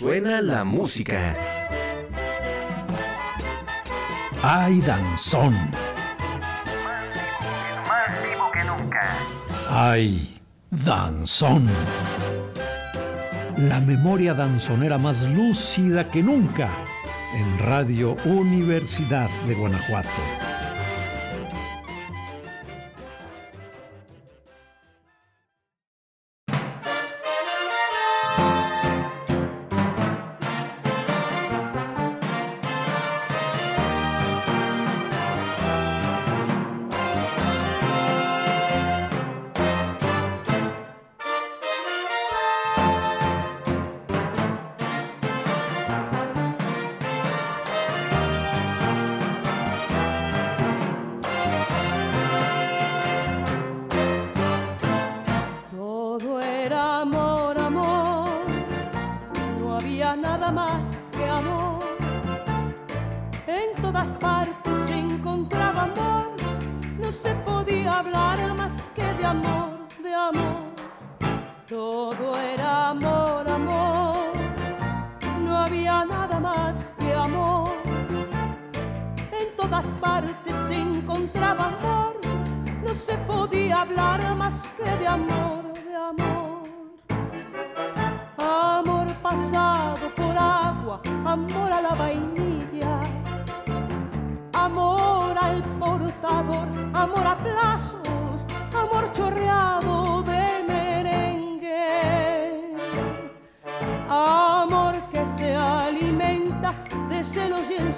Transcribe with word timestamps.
suena 0.00 0.40
la 0.40 0.64
música. 0.64 1.36
¡Ay, 4.42 4.80
danzón! 4.80 5.52
Más 7.86 8.22
vivo 8.24 8.50
que 8.50 8.64
nunca. 8.64 9.18
¡Ay, 9.68 10.40
danzón! 10.70 11.68
La 13.58 13.78
memoria 13.82 14.32
danzonera 14.32 14.96
más 14.96 15.28
lúcida 15.28 16.10
que 16.10 16.22
nunca 16.22 16.70
en 17.34 17.58
Radio 17.58 18.16
Universidad 18.24 19.28
de 19.46 19.54
Guanajuato. 19.54 20.08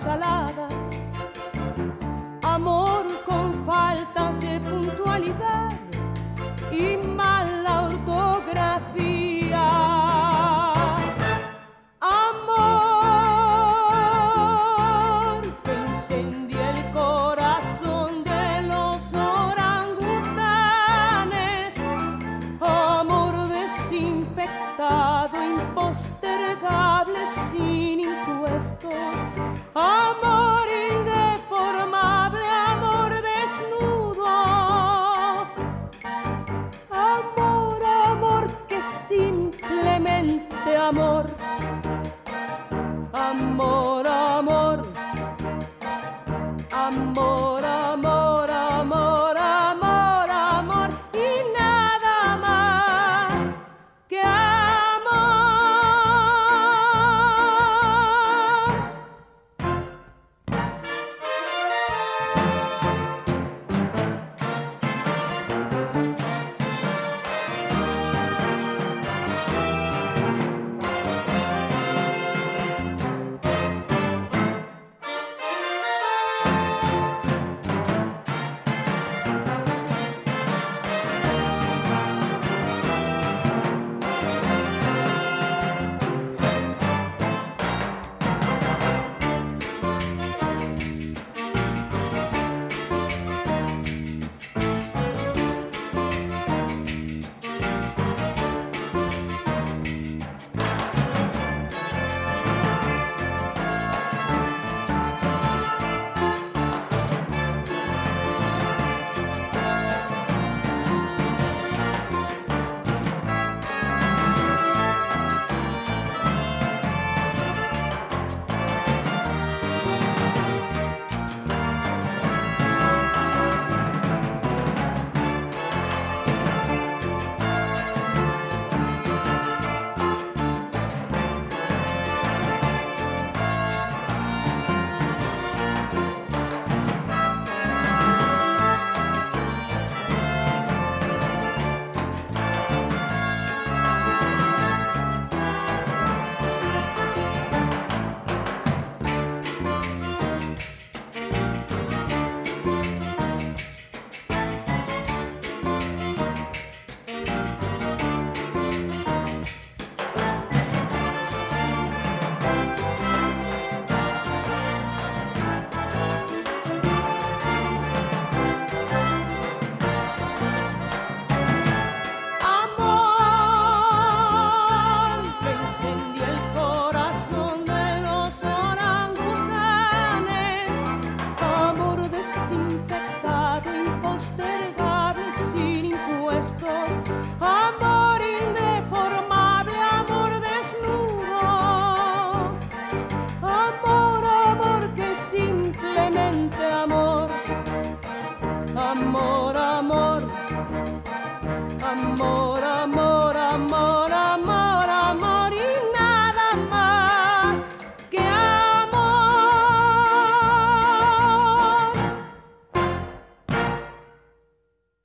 salada 0.03 0.52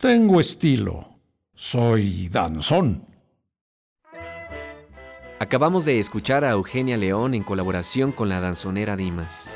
Tengo 0.07 0.39
estilo. 0.39 1.19
Soy 1.53 2.29
danzón. 2.29 3.05
Acabamos 5.37 5.83
de 5.83 5.99
escuchar 5.99 6.45
a 6.45 6.51
Eugenia 6.51 6.95
León 6.95 7.33
en 7.33 7.43
colaboración 7.43 8.13
con 8.13 8.29
la 8.29 8.39
danzonera 8.39 8.95
Dimas. 8.95 9.51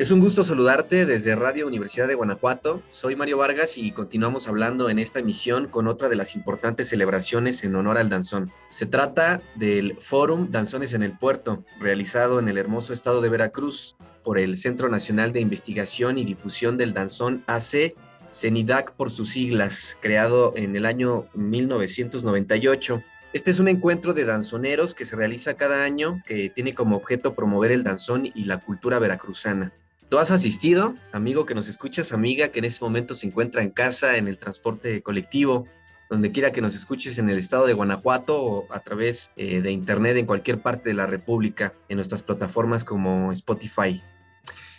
Es 0.00 0.10
un 0.10 0.18
gusto 0.18 0.42
saludarte 0.42 1.04
desde 1.04 1.36
Radio 1.36 1.66
Universidad 1.66 2.08
de 2.08 2.14
Guanajuato. 2.14 2.80
Soy 2.88 3.16
Mario 3.16 3.36
Vargas 3.36 3.76
y 3.76 3.92
continuamos 3.92 4.48
hablando 4.48 4.88
en 4.88 4.98
esta 4.98 5.18
emisión 5.18 5.68
con 5.68 5.86
otra 5.86 6.08
de 6.08 6.16
las 6.16 6.34
importantes 6.34 6.88
celebraciones 6.88 7.62
en 7.64 7.76
honor 7.76 7.98
al 7.98 8.08
danzón. 8.08 8.50
Se 8.70 8.86
trata 8.86 9.42
del 9.56 9.98
Fórum 10.00 10.50
Danzones 10.50 10.94
en 10.94 11.02
el 11.02 11.12
Puerto, 11.18 11.66
realizado 11.78 12.38
en 12.38 12.48
el 12.48 12.56
hermoso 12.56 12.94
estado 12.94 13.20
de 13.20 13.28
Veracruz 13.28 13.98
por 14.24 14.38
el 14.38 14.56
Centro 14.56 14.88
Nacional 14.88 15.34
de 15.34 15.40
Investigación 15.40 16.16
y 16.16 16.24
Difusión 16.24 16.78
del 16.78 16.94
Danzón 16.94 17.44
AC, 17.46 17.92
CENIDAC 18.32 18.92
por 18.92 19.10
sus 19.10 19.28
siglas, 19.28 19.98
creado 20.00 20.54
en 20.56 20.76
el 20.76 20.86
año 20.86 21.26
1998. 21.34 23.02
Este 23.34 23.50
es 23.50 23.58
un 23.58 23.68
encuentro 23.68 24.14
de 24.14 24.24
danzoneros 24.24 24.94
que 24.94 25.04
se 25.04 25.14
realiza 25.14 25.58
cada 25.58 25.84
año, 25.84 26.22
que 26.24 26.48
tiene 26.48 26.72
como 26.72 26.96
objeto 26.96 27.34
promover 27.34 27.70
el 27.70 27.84
danzón 27.84 28.30
y 28.34 28.44
la 28.44 28.60
cultura 28.60 28.98
veracruzana. 28.98 29.74
¿Tú 30.10 30.18
has 30.18 30.32
asistido, 30.32 30.96
amigo 31.12 31.46
que 31.46 31.54
nos 31.54 31.68
escuchas, 31.68 32.10
amiga 32.10 32.48
que 32.48 32.58
en 32.58 32.64
este 32.64 32.84
momento 32.84 33.14
se 33.14 33.28
encuentra 33.28 33.62
en 33.62 33.70
casa, 33.70 34.16
en 34.16 34.26
el 34.26 34.38
transporte 34.38 35.02
colectivo, 35.02 35.68
donde 36.10 36.32
quiera 36.32 36.50
que 36.50 36.60
nos 36.60 36.74
escuches 36.74 37.18
en 37.18 37.30
el 37.30 37.38
estado 37.38 37.64
de 37.66 37.74
Guanajuato 37.74 38.42
o 38.42 38.66
a 38.72 38.80
través 38.80 39.30
eh, 39.36 39.60
de 39.60 39.70
internet 39.70 40.16
en 40.16 40.26
cualquier 40.26 40.60
parte 40.60 40.88
de 40.88 40.96
la 40.96 41.06
República, 41.06 41.74
en 41.88 41.94
nuestras 41.94 42.24
plataformas 42.24 42.82
como 42.82 43.30
Spotify? 43.30 44.02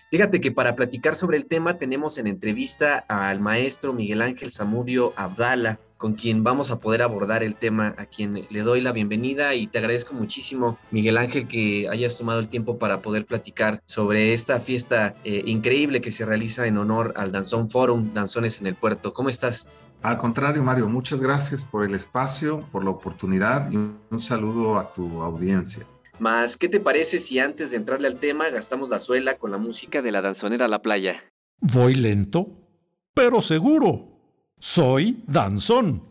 Fíjate 0.10 0.42
que 0.42 0.52
para 0.52 0.76
platicar 0.76 1.16
sobre 1.16 1.38
el 1.38 1.46
tema 1.46 1.78
tenemos 1.78 2.18
en 2.18 2.28
entrevista 2.28 2.98
al 2.98 3.40
maestro 3.40 3.94
Miguel 3.94 4.24
Ángel 4.24 4.52
Zamudio 4.52 5.14
Abdala, 5.16 5.80
con 6.02 6.14
quien 6.14 6.44
vamos 6.44 6.72
a 6.72 6.80
poder 6.80 7.04
abordar 7.04 7.44
el 7.44 7.54
tema, 7.54 7.94
a 7.96 8.08
quien 8.08 8.48
le 8.50 8.62
doy 8.64 8.82
la 8.82 8.92
bienvenida 8.92 9.54
y 9.54 9.68
te 9.68 9.78
agradezco 9.78 10.16
muchísimo, 10.16 10.80
Miguel 10.90 11.16
Ángel, 11.16 11.48
que 11.48 11.88
hayas 11.92 12.18
tomado 12.18 12.40
el 12.40 12.50
tiempo 12.50 12.80
para 12.80 13.04
poder 13.04 13.28
platicar 13.28 13.84
sobre 13.86 14.34
esta 14.34 14.60
fiesta 14.60 15.14
eh, 15.24 15.44
increíble 15.46 16.02
que 16.02 16.12
se 16.12 16.26
realiza 16.26 16.66
en 16.66 16.80
honor 16.80 17.14
al 17.16 17.32
Danzón 17.32 17.70
Forum, 17.70 18.16
Danzones 18.16 18.60
en 18.60 18.66
el 18.66 18.74
Puerto. 18.74 19.14
¿Cómo 19.14 19.30
estás? 19.30 19.68
Al 20.02 20.18
contrario, 20.18 20.64
Mario, 20.64 20.90
muchas 20.90 21.22
gracias 21.22 21.64
por 21.64 21.86
el 21.86 21.94
espacio, 21.94 22.62
por 22.72 22.84
la 22.84 22.90
oportunidad 22.90 23.72
y 23.72 23.76
un 23.76 24.20
saludo 24.20 24.80
a 24.80 24.92
tu 24.92 25.22
audiencia. 25.22 25.86
Más, 26.18 26.58
¿qué 26.58 26.68
te 26.68 26.80
parece 26.80 27.20
si 27.20 27.38
antes 27.38 27.70
de 27.70 27.78
entrarle 27.78 28.08
al 28.08 28.20
tema 28.20 28.50
gastamos 28.50 28.90
la 28.90 28.98
suela 28.98 29.38
con 29.38 29.52
la 29.52 29.60
música 29.60 30.02
de 30.02 30.12
la 30.12 30.24
danzonera 30.24 30.66
a 30.66 30.68
la 30.68 30.82
playa? 30.82 31.22
Voy 31.60 31.94
lento, 31.94 32.48
pero 33.14 33.44
seguro. 33.44 34.11
Soy 34.62 35.24
danzón. 35.26 36.11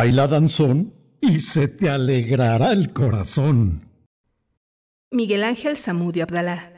Baila 0.00 0.26
danzón 0.26 0.94
y 1.20 1.40
se 1.40 1.68
te 1.68 1.90
alegrará 1.90 2.72
el 2.72 2.94
corazón. 2.94 3.82
Miguel 5.10 5.44
Ángel 5.44 5.76
Zamudio 5.76 6.22
Abdalá. 6.22 6.72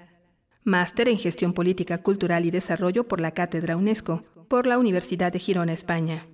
Máster 0.64 1.08
en 1.08 1.18
Gestión 1.18 1.52
Política, 1.52 1.98
Cultural 1.98 2.44
y 2.46 2.50
Desarrollo 2.50 3.06
por 3.06 3.20
la 3.20 3.30
Cátedra 3.30 3.76
UNESCO, 3.76 4.22
por 4.48 4.66
la 4.66 4.76
Universidad 4.76 5.32
de 5.32 5.38
Girona, 5.38 5.72
España. 5.72 6.26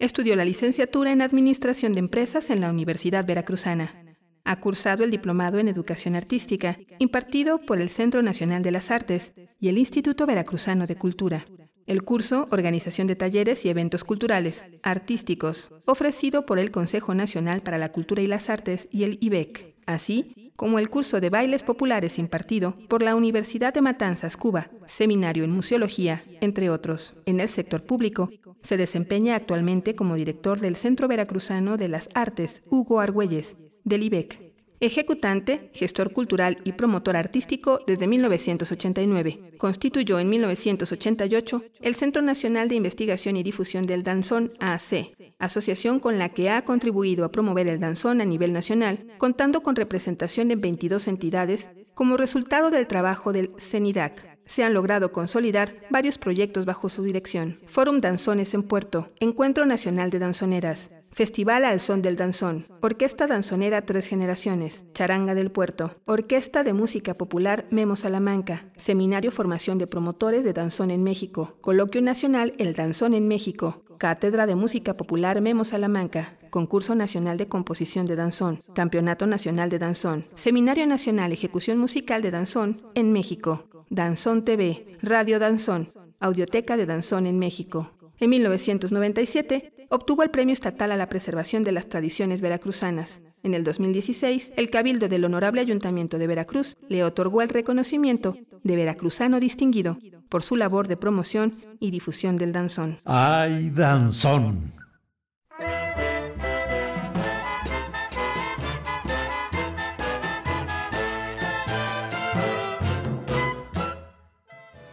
Estudió 0.00 0.34
la 0.34 0.44
licenciatura 0.44 1.12
en 1.12 1.22
Administración 1.22 1.92
de 1.92 2.00
Empresas 2.00 2.50
en 2.50 2.60
la 2.60 2.70
Universidad 2.70 3.24
Veracruzana. 3.24 3.94
Ha 4.42 4.58
cursado 4.58 5.04
el 5.04 5.12
diplomado 5.12 5.60
en 5.60 5.68
Educación 5.68 6.16
Artística, 6.16 6.76
impartido 6.98 7.58
por 7.58 7.80
el 7.80 7.88
Centro 7.88 8.20
Nacional 8.20 8.64
de 8.64 8.72
las 8.72 8.90
Artes 8.90 9.34
y 9.60 9.68
el 9.68 9.78
Instituto 9.78 10.26
Veracruzano 10.26 10.88
de 10.88 10.96
Cultura. 10.96 11.46
El 11.86 12.02
curso 12.04 12.46
Organización 12.50 13.06
de 13.06 13.16
Talleres 13.16 13.64
y 13.64 13.68
Eventos 13.68 14.04
Culturales, 14.04 14.64
Artísticos, 14.82 15.74
ofrecido 15.86 16.46
por 16.46 16.58
el 16.58 16.70
Consejo 16.70 17.14
Nacional 17.14 17.62
para 17.62 17.78
la 17.78 17.90
Cultura 17.90 18.22
y 18.22 18.26
las 18.26 18.50
Artes 18.50 18.88
y 18.92 19.02
el 19.02 19.18
IBEC, 19.20 19.74
así 19.86 20.52
como 20.54 20.78
el 20.78 20.90
curso 20.90 21.20
de 21.20 21.30
bailes 21.30 21.64
populares 21.64 22.18
impartido 22.18 22.76
por 22.88 23.02
la 23.02 23.16
Universidad 23.16 23.74
de 23.74 23.82
Matanzas, 23.82 24.36
Cuba, 24.36 24.70
seminario 24.86 25.42
en 25.42 25.50
museología, 25.50 26.22
entre 26.40 26.70
otros. 26.70 27.20
En 27.26 27.40
el 27.40 27.48
sector 27.48 27.82
público, 27.82 28.30
se 28.62 28.76
desempeña 28.76 29.34
actualmente 29.34 29.96
como 29.96 30.14
director 30.14 30.60
del 30.60 30.76
Centro 30.76 31.08
Veracruzano 31.08 31.76
de 31.76 31.88
las 31.88 32.08
Artes, 32.14 32.62
Hugo 32.70 33.00
Argüelles, 33.00 33.56
del 33.82 34.04
IBEC, 34.04 34.51
Ejecutante, 34.82 35.70
gestor 35.74 36.12
cultural 36.12 36.58
y 36.64 36.72
promotor 36.72 37.14
artístico 37.14 37.78
desde 37.86 38.08
1989. 38.08 39.52
Constituyó 39.56 40.18
en 40.18 40.28
1988 40.28 41.62
el 41.82 41.94
Centro 41.94 42.20
Nacional 42.20 42.68
de 42.68 42.74
Investigación 42.74 43.36
y 43.36 43.44
Difusión 43.44 43.86
del 43.86 44.02
Danzón 44.02 44.50
AC, 44.58 45.12
asociación 45.38 46.00
con 46.00 46.18
la 46.18 46.30
que 46.30 46.50
ha 46.50 46.64
contribuido 46.64 47.24
a 47.24 47.30
promover 47.30 47.68
el 47.68 47.78
danzón 47.78 48.20
a 48.20 48.24
nivel 48.24 48.52
nacional, 48.52 49.06
contando 49.18 49.62
con 49.62 49.76
representación 49.76 50.50
en 50.50 50.60
22 50.60 51.06
entidades 51.06 51.70
como 51.94 52.16
resultado 52.16 52.70
del 52.70 52.88
trabajo 52.88 53.32
del 53.32 53.52
CENIDAC, 53.58 54.32
se 54.46 54.64
han 54.64 54.74
logrado 54.74 55.12
consolidar 55.12 55.76
varios 55.90 56.18
proyectos 56.18 56.64
bajo 56.64 56.88
su 56.88 57.04
dirección. 57.04 57.56
Fórum 57.66 58.00
Danzones 58.00 58.52
en 58.54 58.64
Puerto, 58.64 59.12
Encuentro 59.20 59.64
Nacional 59.64 60.10
de 60.10 60.18
Danzoneras, 60.18 60.90
Festival 61.12 61.66
al 61.66 61.78
Son 61.80 62.00
del 62.00 62.16
Danzón, 62.16 62.64
Orquesta 62.80 63.26
Danzonera 63.26 63.82
Tres 63.82 64.06
Generaciones, 64.06 64.84
Charanga 64.94 65.34
del 65.34 65.50
Puerto, 65.50 65.94
Orquesta 66.06 66.62
de 66.62 66.72
Música 66.72 67.12
Popular 67.12 67.66
Memo 67.70 67.96
Salamanca, 67.96 68.64
Seminario 68.76 69.30
Formación 69.30 69.76
de 69.76 69.86
Promotores 69.86 70.42
de 70.42 70.54
Danzón 70.54 70.90
en 70.90 71.04
México, 71.04 71.58
Coloquio 71.60 72.00
Nacional 72.00 72.54
El 72.58 72.74
Danzón 72.74 73.12
en 73.12 73.28
México, 73.28 73.84
Cátedra 73.98 74.46
de 74.46 74.54
Música 74.54 74.94
Popular 74.94 75.42
Memo 75.42 75.64
Salamanca, 75.64 76.38
Concurso 76.48 76.94
Nacional 76.94 77.36
de 77.36 77.46
Composición 77.46 78.06
de 78.06 78.16
Danzón, 78.16 78.60
Campeonato 78.74 79.26
Nacional 79.26 79.68
de 79.68 79.78
Danzón, 79.78 80.24
Seminario 80.34 80.86
Nacional 80.86 81.30
Ejecución 81.30 81.76
Musical 81.76 82.22
de 82.22 82.30
Danzón 82.30 82.78
en 82.94 83.12
México, 83.12 83.68
Danzón 83.90 84.44
TV, 84.44 84.96
Radio 85.02 85.38
Danzón, 85.38 85.88
Audioteca 86.20 86.78
de 86.78 86.86
Danzón 86.86 87.26
en 87.26 87.38
México. 87.38 87.90
En 88.18 88.30
1997 88.30 89.81
obtuvo 89.92 90.22
el 90.22 90.30
Premio 90.30 90.54
Estatal 90.54 90.90
a 90.90 90.96
la 90.96 91.10
Preservación 91.10 91.62
de 91.62 91.70
las 91.70 91.86
Tradiciones 91.86 92.40
Veracruzanas. 92.40 93.20
En 93.42 93.52
el 93.52 93.62
2016, 93.62 94.52
el 94.56 94.70
Cabildo 94.70 95.06
del 95.06 95.24
Honorable 95.24 95.60
Ayuntamiento 95.60 96.16
de 96.16 96.26
Veracruz 96.26 96.78
le 96.88 97.04
otorgó 97.04 97.42
el 97.42 97.50
reconocimiento 97.50 98.34
de 98.62 98.76
Veracruzano 98.76 99.38
Distinguido 99.38 99.98
por 100.30 100.42
su 100.42 100.56
labor 100.56 100.88
de 100.88 100.96
promoción 100.96 101.52
y 101.78 101.90
difusión 101.90 102.36
del 102.36 102.52
danzón. 102.52 102.96
¡Ay, 103.04 103.68
danzón! 103.68 104.72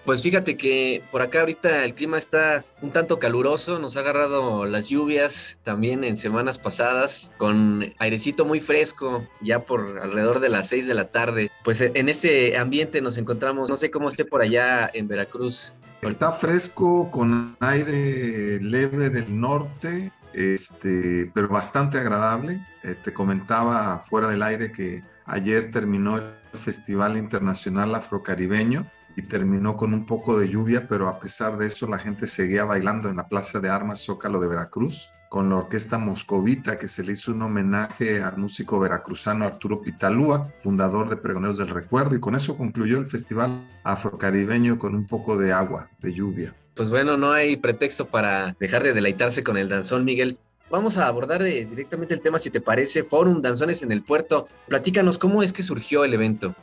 Pues 0.10 0.24
fíjate 0.24 0.58
que 0.58 1.04
por 1.12 1.22
acá 1.22 1.42
ahorita 1.42 1.86
el 1.86 1.94
clima 1.94 2.18
está 2.18 2.66
un 2.82 2.90
tanto 2.90 3.20
caluroso, 3.20 3.78
nos 3.78 3.96
ha 3.96 4.00
agarrado 4.00 4.66
las 4.66 4.88
lluvias 4.88 5.60
también 5.64 6.04
en 6.04 6.18
semanas 6.18 6.58
pasadas, 6.58 7.32
con 7.38 7.94
airecito 8.00 8.44
muy 8.44 8.60
fresco, 8.60 9.28
ya 9.40 9.60
por 9.60 10.00
alrededor 10.02 10.40
de 10.40 10.50
las 10.50 10.68
6 10.70 10.88
de 10.88 10.96
la 10.96 11.10
tarde. 11.10 11.52
Pues 11.64 11.82
en 11.82 12.10
ese 12.10 12.58
ambiente 12.58 13.04
nos 13.04 13.20
encontramos, 13.20 13.70
no 13.70 13.78
sé 13.78 13.92
cómo 13.92 14.10
esté 14.10 14.26
por 14.26 14.42
allá 14.42 14.90
en 14.92 15.08
Veracruz. 15.08 15.76
Está 16.02 16.32
fresco, 16.32 17.12
con 17.12 17.56
aire 17.60 18.60
leve 18.64 19.12
del 19.12 19.40
norte, 19.40 20.12
este, 20.34 21.30
pero 21.36 21.50
bastante 21.50 22.00
agradable. 22.00 22.66
Eh, 22.82 22.96
te 22.96 23.14
comentaba 23.14 24.00
fuera 24.00 24.28
del 24.28 24.42
aire 24.42 24.72
que 24.72 25.04
ayer 25.28 25.70
terminó 25.70 26.18
el 26.18 26.34
Festival 26.56 27.16
Internacional 27.16 27.94
Afrocaribeño 27.94 28.90
y 29.20 29.22
terminó 29.22 29.76
con 29.76 29.94
un 29.94 30.06
poco 30.06 30.40
de 30.40 30.48
lluvia, 30.48 30.88
pero 30.88 31.10
a 31.10 31.20
pesar 31.20 31.58
de 31.58 31.68
eso 31.68 31.88
la 31.88 32.00
gente 32.00 32.26
seguía 32.26 32.64
bailando 32.64 33.10
en 33.10 33.18
la 33.18 33.28
Plaza 33.28 33.60
de 33.60 33.70
Armas 33.70 34.06
Zócalo 34.06 34.40
de 34.40 34.48
Veracruz 34.48 35.10
con 35.28 35.50
la 35.50 35.58
orquesta 35.58 35.98
moscovita 35.98 36.80
que 36.80 36.88
se 36.88 37.04
le 37.04 37.12
hizo 37.12 37.32
un 37.32 37.44
homenaje 37.44 38.24
al 38.24 38.38
músico 38.38 38.80
veracruzano 38.80 39.46
Arturo 39.46 39.82
Pitalúa, 39.82 40.52
fundador 40.64 41.08
de 41.08 41.18
Pregoneros 41.18 41.58
del 41.58 41.70
Recuerdo, 41.70 42.16
y 42.16 42.20
con 42.20 42.34
eso 42.34 42.58
concluyó 42.58 42.98
el 42.98 43.06
festival 43.06 43.68
afrocaribeño 43.84 44.80
con 44.80 44.96
un 44.96 45.06
poco 45.06 45.38
de 45.38 45.52
agua, 45.52 45.90
de 46.00 46.14
lluvia. 46.14 46.56
Pues 46.74 46.90
bueno, 46.90 47.16
no 47.16 47.32
hay 47.32 47.58
pretexto 47.58 48.08
para 48.08 48.56
dejar 48.60 48.82
de 48.84 48.94
deleitarse 48.94 49.44
con 49.44 49.58
el 49.58 49.70
danzón, 49.70 50.04
Miguel. 50.04 50.40
Vamos 50.72 50.98
a 50.98 51.08
abordar 51.08 51.44
eh, 51.44 51.68
directamente 51.70 52.14
el 52.14 52.22
tema, 52.22 52.40
si 52.40 52.50
te 52.50 52.62
parece, 52.62 53.04
Fórum 53.04 53.42
Danzones 53.42 53.84
en 53.84 53.92
el 53.92 54.02
Puerto. 54.02 54.48
Platícanos 54.68 55.18
cómo 55.20 55.44
es 55.44 55.54
que 55.54 55.62
surgió 55.62 56.06
el 56.06 56.14
evento. 56.14 56.56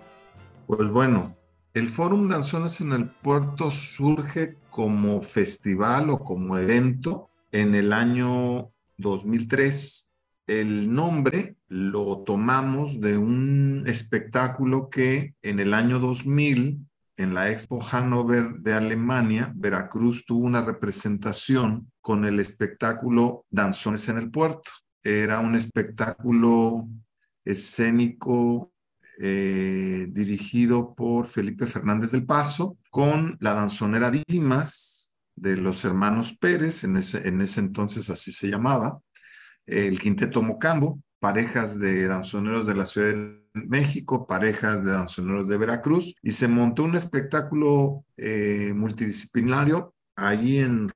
Pues 0.66 0.88
bueno, 0.88 1.35
el 1.76 1.88
Fórum 1.88 2.26
Danzones 2.26 2.80
en 2.80 2.92
el 2.92 3.10
Puerto 3.10 3.70
surge 3.70 4.56
como 4.70 5.20
festival 5.20 6.08
o 6.08 6.20
como 6.20 6.56
evento 6.56 7.28
en 7.52 7.74
el 7.74 7.92
año 7.92 8.70
2003. 8.96 10.14
El 10.46 10.94
nombre 10.94 11.58
lo 11.68 12.20
tomamos 12.20 13.02
de 13.02 13.18
un 13.18 13.84
espectáculo 13.86 14.88
que 14.88 15.34
en 15.42 15.60
el 15.60 15.74
año 15.74 15.98
2000, 15.98 16.78
en 17.18 17.34
la 17.34 17.50
Expo 17.50 17.78
Hannover 17.80 18.54
de 18.60 18.72
Alemania, 18.72 19.52
Veracruz 19.54 20.24
tuvo 20.24 20.46
una 20.46 20.62
representación 20.62 21.92
con 22.00 22.24
el 22.24 22.40
espectáculo 22.40 23.44
Danzones 23.50 24.08
en 24.08 24.16
el 24.16 24.30
Puerto. 24.30 24.72
Era 25.02 25.40
un 25.40 25.54
espectáculo 25.54 26.88
escénico 27.44 28.72
eh, 29.18 30.06
dirigido 30.10 30.94
por 30.94 31.26
Felipe 31.26 31.66
Fernández 31.66 32.10
del 32.10 32.26
Paso, 32.26 32.76
con 32.90 33.36
la 33.40 33.54
danzonera 33.54 34.10
Dimas 34.10 35.12
de 35.34 35.56
los 35.56 35.84
hermanos 35.84 36.36
Pérez, 36.38 36.84
en 36.84 36.96
ese, 36.96 37.26
en 37.26 37.40
ese 37.40 37.60
entonces 37.60 38.10
así 38.10 38.32
se 38.32 38.50
llamaba, 38.50 39.00
el 39.66 39.98
Quinteto 40.00 40.42
Mocambo, 40.42 41.00
parejas 41.18 41.78
de 41.78 42.06
danzoneros 42.06 42.66
de 42.66 42.74
la 42.74 42.84
Ciudad 42.84 43.08
de 43.08 43.42
México, 43.54 44.26
parejas 44.26 44.84
de 44.84 44.92
danzoneros 44.92 45.48
de 45.48 45.56
Veracruz, 45.56 46.14
y 46.22 46.32
se 46.32 46.48
montó 46.48 46.84
un 46.84 46.94
espectáculo 46.96 48.04
eh, 48.16 48.72
multidisciplinario 48.74 49.94
allí 50.14 50.58
en 50.58 50.90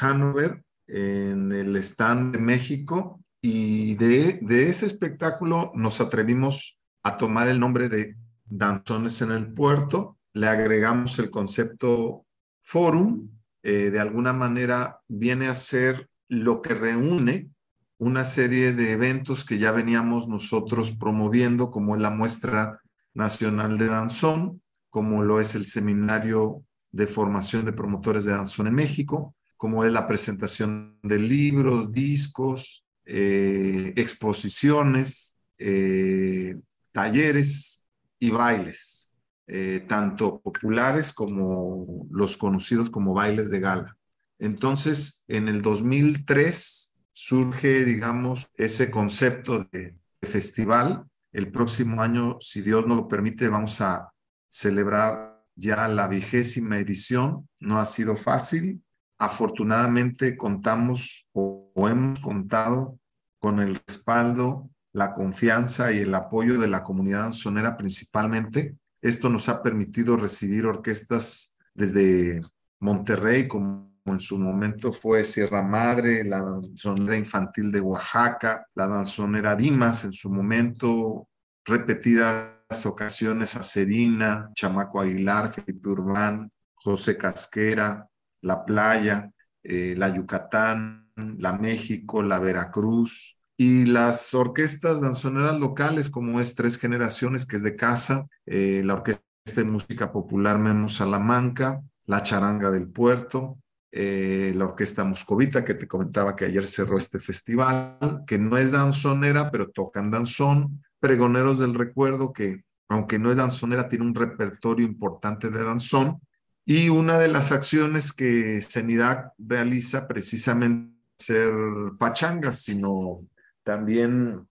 Hanover, 0.00 0.62
en 0.86 1.52
el 1.52 1.76
stand 1.76 2.36
de 2.36 2.42
México, 2.42 3.20
y 3.40 3.94
de, 3.96 4.38
de 4.42 4.68
ese 4.68 4.86
espectáculo 4.86 5.72
nos 5.74 6.00
atrevimos 6.00 6.78
a 7.04 7.16
tomar 7.16 7.48
el 7.48 7.60
nombre 7.60 7.88
de 7.88 8.16
Danzones 8.46 9.22
en 9.22 9.30
el 9.30 9.52
Puerto, 9.52 10.18
le 10.32 10.48
agregamos 10.48 11.18
el 11.18 11.30
concepto 11.30 12.26
Forum, 12.60 13.28
eh, 13.62 13.90
de 13.90 14.00
alguna 14.00 14.32
manera 14.32 15.00
viene 15.06 15.48
a 15.48 15.54
ser 15.54 16.08
lo 16.28 16.60
que 16.60 16.74
reúne 16.74 17.50
una 17.98 18.24
serie 18.24 18.72
de 18.72 18.92
eventos 18.92 19.44
que 19.44 19.58
ya 19.58 19.70
veníamos 19.70 20.28
nosotros 20.28 20.92
promoviendo, 20.92 21.70
como 21.70 21.94
es 21.94 22.02
la 22.02 22.10
muestra 22.10 22.80
nacional 23.14 23.78
de 23.78 23.86
danzón, 23.86 24.62
como 24.90 25.22
lo 25.22 25.40
es 25.40 25.54
el 25.54 25.66
seminario 25.66 26.64
de 26.90 27.06
formación 27.06 27.64
de 27.64 27.72
promotores 27.72 28.24
de 28.24 28.32
danzón 28.32 28.66
en 28.66 28.74
México, 28.74 29.34
como 29.56 29.84
es 29.84 29.92
la 29.92 30.06
presentación 30.06 30.98
de 31.02 31.18
libros, 31.18 31.92
discos, 31.92 32.84
eh, 33.04 33.92
exposiciones, 33.96 35.38
eh, 35.58 36.56
talleres 36.94 37.86
y 38.20 38.30
bailes, 38.30 39.12
eh, 39.48 39.84
tanto 39.86 40.40
populares 40.40 41.12
como 41.12 42.06
los 42.10 42.38
conocidos 42.38 42.88
como 42.88 43.12
bailes 43.12 43.50
de 43.50 43.60
gala. 43.60 43.98
Entonces, 44.38 45.24
en 45.26 45.48
el 45.48 45.60
2003 45.60 46.94
surge, 47.12 47.84
digamos, 47.84 48.48
ese 48.54 48.90
concepto 48.90 49.64
de, 49.72 49.96
festival. 50.22 51.04
El 51.32 51.52
próximo 51.52 52.00
año, 52.00 52.38
si 52.40 52.62
Dios 52.62 52.86
nos 52.86 52.96
lo 52.96 53.08
permite, 53.08 53.48
vamos 53.48 53.82
a 53.82 54.10
celebrar 54.48 55.44
ya 55.54 55.86
la 55.86 56.08
vigésima 56.08 56.78
edición. 56.78 57.46
No 57.60 57.78
ha 57.78 57.84
sido 57.84 58.16
fácil. 58.16 58.82
Afortunadamente 59.18 60.38
contamos 60.38 61.28
o 61.32 61.70
hemos 61.76 62.20
contado 62.20 62.98
con 63.38 63.60
el 63.60 63.74
respaldo, 63.86 64.70
la 64.94 65.12
confianza 65.12 65.92
y 65.92 65.98
el 65.98 66.14
apoyo 66.14 66.58
de 66.58 66.68
la 66.68 66.82
comunidad 66.82 67.22
danzonera 67.22 67.76
principalmente. 67.76 68.76
Esto 69.02 69.28
nos 69.28 69.48
ha 69.48 69.62
permitido 69.62 70.16
recibir 70.16 70.66
orquestas 70.66 71.58
desde 71.74 72.40
Monterrey, 72.80 73.48
como 73.48 73.92
en 74.06 74.20
su 74.20 74.38
momento 74.38 74.92
fue 74.92 75.24
Sierra 75.24 75.62
Madre, 75.62 76.24
la 76.24 76.40
danzonera 76.40 77.16
infantil 77.16 77.72
de 77.72 77.80
Oaxaca, 77.80 78.66
la 78.74 78.86
danzonera 78.86 79.56
Dimas 79.56 80.04
en 80.04 80.12
su 80.12 80.30
momento, 80.30 81.28
repetidas 81.64 82.54
ocasiones 82.86 83.56
a 83.56 83.62
Serina, 83.62 84.50
Chamaco 84.54 85.00
Aguilar, 85.00 85.48
Felipe 85.48 85.88
Urbán, 85.88 86.50
José 86.74 87.18
Casquera, 87.18 88.08
La 88.42 88.64
Playa, 88.64 89.30
eh, 89.62 89.94
la 89.96 90.08
Yucatán, 90.08 91.10
la 91.16 91.52
México, 91.54 92.22
la 92.22 92.38
Veracruz, 92.38 93.33
y 93.56 93.84
las 93.84 94.34
orquestas 94.34 95.00
danzoneras 95.00 95.58
locales, 95.60 96.10
como 96.10 96.40
es 96.40 96.54
Tres 96.54 96.78
Generaciones, 96.78 97.46
que 97.46 97.56
es 97.56 97.62
de 97.62 97.76
casa, 97.76 98.26
eh, 98.46 98.82
la 98.84 98.94
Orquesta 98.94 99.22
de 99.56 99.64
Música 99.64 100.12
Popular 100.12 100.58
Memo 100.58 100.88
Salamanca, 100.88 101.80
la 102.06 102.22
Charanga 102.22 102.70
del 102.70 102.88
Puerto, 102.88 103.58
eh, 103.92 104.52
la 104.56 104.64
Orquesta 104.64 105.04
Moscovita, 105.04 105.64
que 105.64 105.74
te 105.74 105.86
comentaba 105.86 106.34
que 106.34 106.46
ayer 106.46 106.66
cerró 106.66 106.98
este 106.98 107.20
festival, 107.20 108.24
que 108.26 108.38
no 108.38 108.58
es 108.58 108.72
danzonera, 108.72 109.50
pero 109.50 109.70
tocan 109.70 110.10
danzón, 110.10 110.82
Pregoneros 110.98 111.58
del 111.58 111.74
Recuerdo, 111.74 112.32
que 112.32 112.64
aunque 112.88 113.18
no 113.18 113.30
es 113.30 113.36
danzonera, 113.36 113.88
tiene 113.88 114.04
un 114.04 114.14
repertorio 114.14 114.86
importante 114.86 115.50
de 115.50 115.62
danzón, 115.62 116.20
y 116.66 116.88
una 116.88 117.18
de 117.18 117.28
las 117.28 117.52
acciones 117.52 118.12
que 118.12 118.60
Cenidac 118.62 119.32
realiza 119.38 120.08
precisamente 120.08 120.94
ser 121.16 121.52
pachangas, 121.98 122.62
sino 122.62 123.20
también 123.64 124.46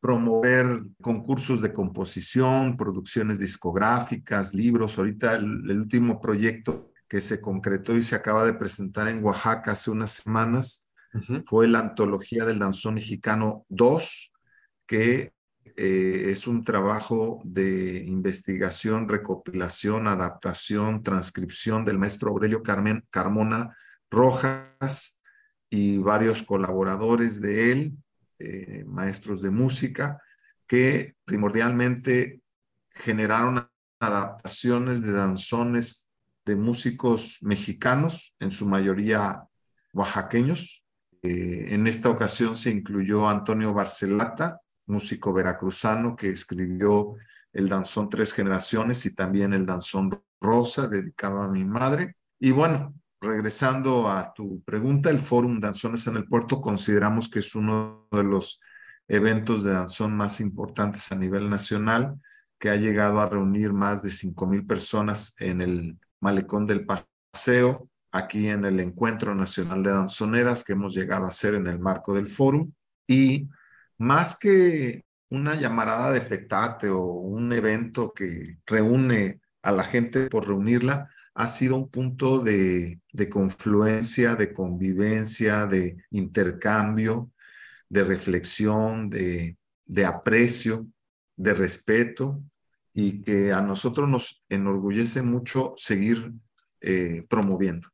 promover 0.00 0.82
concursos 1.00 1.62
de 1.62 1.72
composición, 1.72 2.76
producciones 2.76 3.38
discográficas, 3.38 4.54
libros. 4.54 4.98
Ahorita 4.98 5.34
el, 5.34 5.80
último 5.80 6.20
proyecto 6.20 6.92
que 7.08 7.20
se 7.20 7.40
concretó 7.40 7.96
y 7.96 8.02
se 8.02 8.14
acaba 8.14 8.44
de 8.44 8.54
presentar 8.54 9.08
en 9.08 9.24
Oaxaca 9.24 9.72
hace 9.72 9.90
unas 9.90 10.12
semanas 10.12 10.88
fue 11.46 11.68
la 11.68 11.78
antología 11.78 12.44
del 12.44 12.58
danzón 12.58 12.94
mexicano 12.94 13.64
2, 13.68 14.32
que 14.86 15.32
eh, 15.76 16.24
es 16.26 16.46
un 16.46 16.64
trabajo 16.64 17.40
de 17.44 18.04
investigación, 18.04 19.08
recopilación, 19.08 20.06
adaptación, 20.06 21.02
transcripción 21.02 21.84
del 21.84 21.98
maestro 21.98 22.30
Aurelio 22.30 22.62
Carmen, 22.62 23.06
Carmona 23.10 23.76
Rojas 24.10 25.22
y 25.70 25.98
varios 25.98 26.42
colaboradores 26.42 27.40
de 27.40 27.72
él, 27.72 27.96
eh, 28.38 28.84
maestros 28.86 29.42
de 29.42 29.50
música, 29.50 30.20
que 30.66 31.14
primordialmente 31.24 32.40
generaron 32.90 33.68
adaptaciones 34.00 35.02
de 35.02 35.12
danzones 35.12 36.08
de 36.44 36.56
músicos 36.56 37.38
mexicanos, 37.42 38.34
en 38.38 38.52
su 38.52 38.66
mayoría 38.66 39.44
oaxaqueños. 39.92 40.86
Eh, 41.22 41.68
en 41.70 41.86
esta 41.86 42.10
ocasión 42.10 42.54
se 42.54 42.70
incluyó 42.70 43.28
Antonio 43.28 43.72
Barcelata, 43.72 44.60
músico 44.86 45.32
veracruzano 45.32 46.14
que 46.16 46.28
escribió 46.30 47.14
el 47.52 47.68
danzón 47.68 48.08
Tres 48.08 48.32
Generaciones 48.34 49.06
y 49.06 49.14
también 49.14 49.54
el 49.54 49.64
danzón 49.64 50.22
Rosa, 50.40 50.88
dedicado 50.88 51.40
a 51.40 51.48
mi 51.48 51.64
madre. 51.64 52.16
Y 52.38 52.50
bueno, 52.50 52.94
regresando 53.24 54.08
a 54.08 54.32
tu 54.32 54.62
pregunta, 54.62 55.10
el 55.10 55.18
Fórum 55.18 55.60
Danzones 55.60 56.06
en 56.06 56.16
el 56.16 56.26
Puerto 56.26 56.60
consideramos 56.60 57.28
que 57.28 57.40
es 57.40 57.54
uno 57.54 58.06
de 58.10 58.22
los 58.22 58.60
eventos 59.08 59.64
de 59.64 59.72
danzón 59.72 60.16
más 60.16 60.40
importantes 60.40 61.10
a 61.12 61.16
nivel 61.16 61.50
nacional, 61.50 62.20
que 62.58 62.70
ha 62.70 62.76
llegado 62.76 63.20
a 63.20 63.28
reunir 63.28 63.72
más 63.72 64.02
de 64.02 64.10
5 64.10 64.46
mil 64.46 64.66
personas 64.66 65.34
en 65.40 65.60
el 65.60 65.98
Malecón 66.20 66.66
del 66.66 66.86
Paseo, 66.86 67.90
aquí 68.12 68.48
en 68.48 68.64
el 68.64 68.78
Encuentro 68.80 69.34
Nacional 69.34 69.82
de 69.82 69.90
Danzoneras 69.90 70.62
que 70.64 70.72
hemos 70.72 70.94
llegado 70.94 71.24
a 71.24 71.28
hacer 71.28 71.54
en 71.54 71.66
el 71.66 71.78
marco 71.78 72.14
del 72.14 72.26
Fórum. 72.26 72.72
Y 73.06 73.50
más 73.98 74.38
que 74.38 75.04
una 75.30 75.54
llamarada 75.54 76.12
de 76.12 76.20
petate 76.20 76.88
o 76.88 77.02
un 77.02 77.52
evento 77.52 78.12
que 78.14 78.58
reúne 78.66 79.40
a 79.62 79.72
la 79.72 79.84
gente 79.84 80.28
por 80.28 80.46
reunirla, 80.46 81.10
ha 81.34 81.46
sido 81.46 81.76
un 81.76 81.88
punto 81.88 82.38
de, 82.38 83.00
confluencia, 83.30 84.36
de 84.36 84.52
convivencia, 84.52 85.66
de 85.66 85.96
intercambio, 86.10 87.32
de 87.88 88.04
reflexión, 88.04 89.10
de, 89.10 89.56
aprecio, 90.06 90.86
de 91.36 91.54
respeto 91.54 92.40
y 92.92 93.22
que 93.22 93.52
a 93.52 93.60
nosotros 93.60 94.08
nos 94.08 94.44
enorgullece 94.48 95.22
mucho 95.22 95.74
seguir 95.76 96.32
eh, 96.80 97.24
promoviendo. 97.28 97.88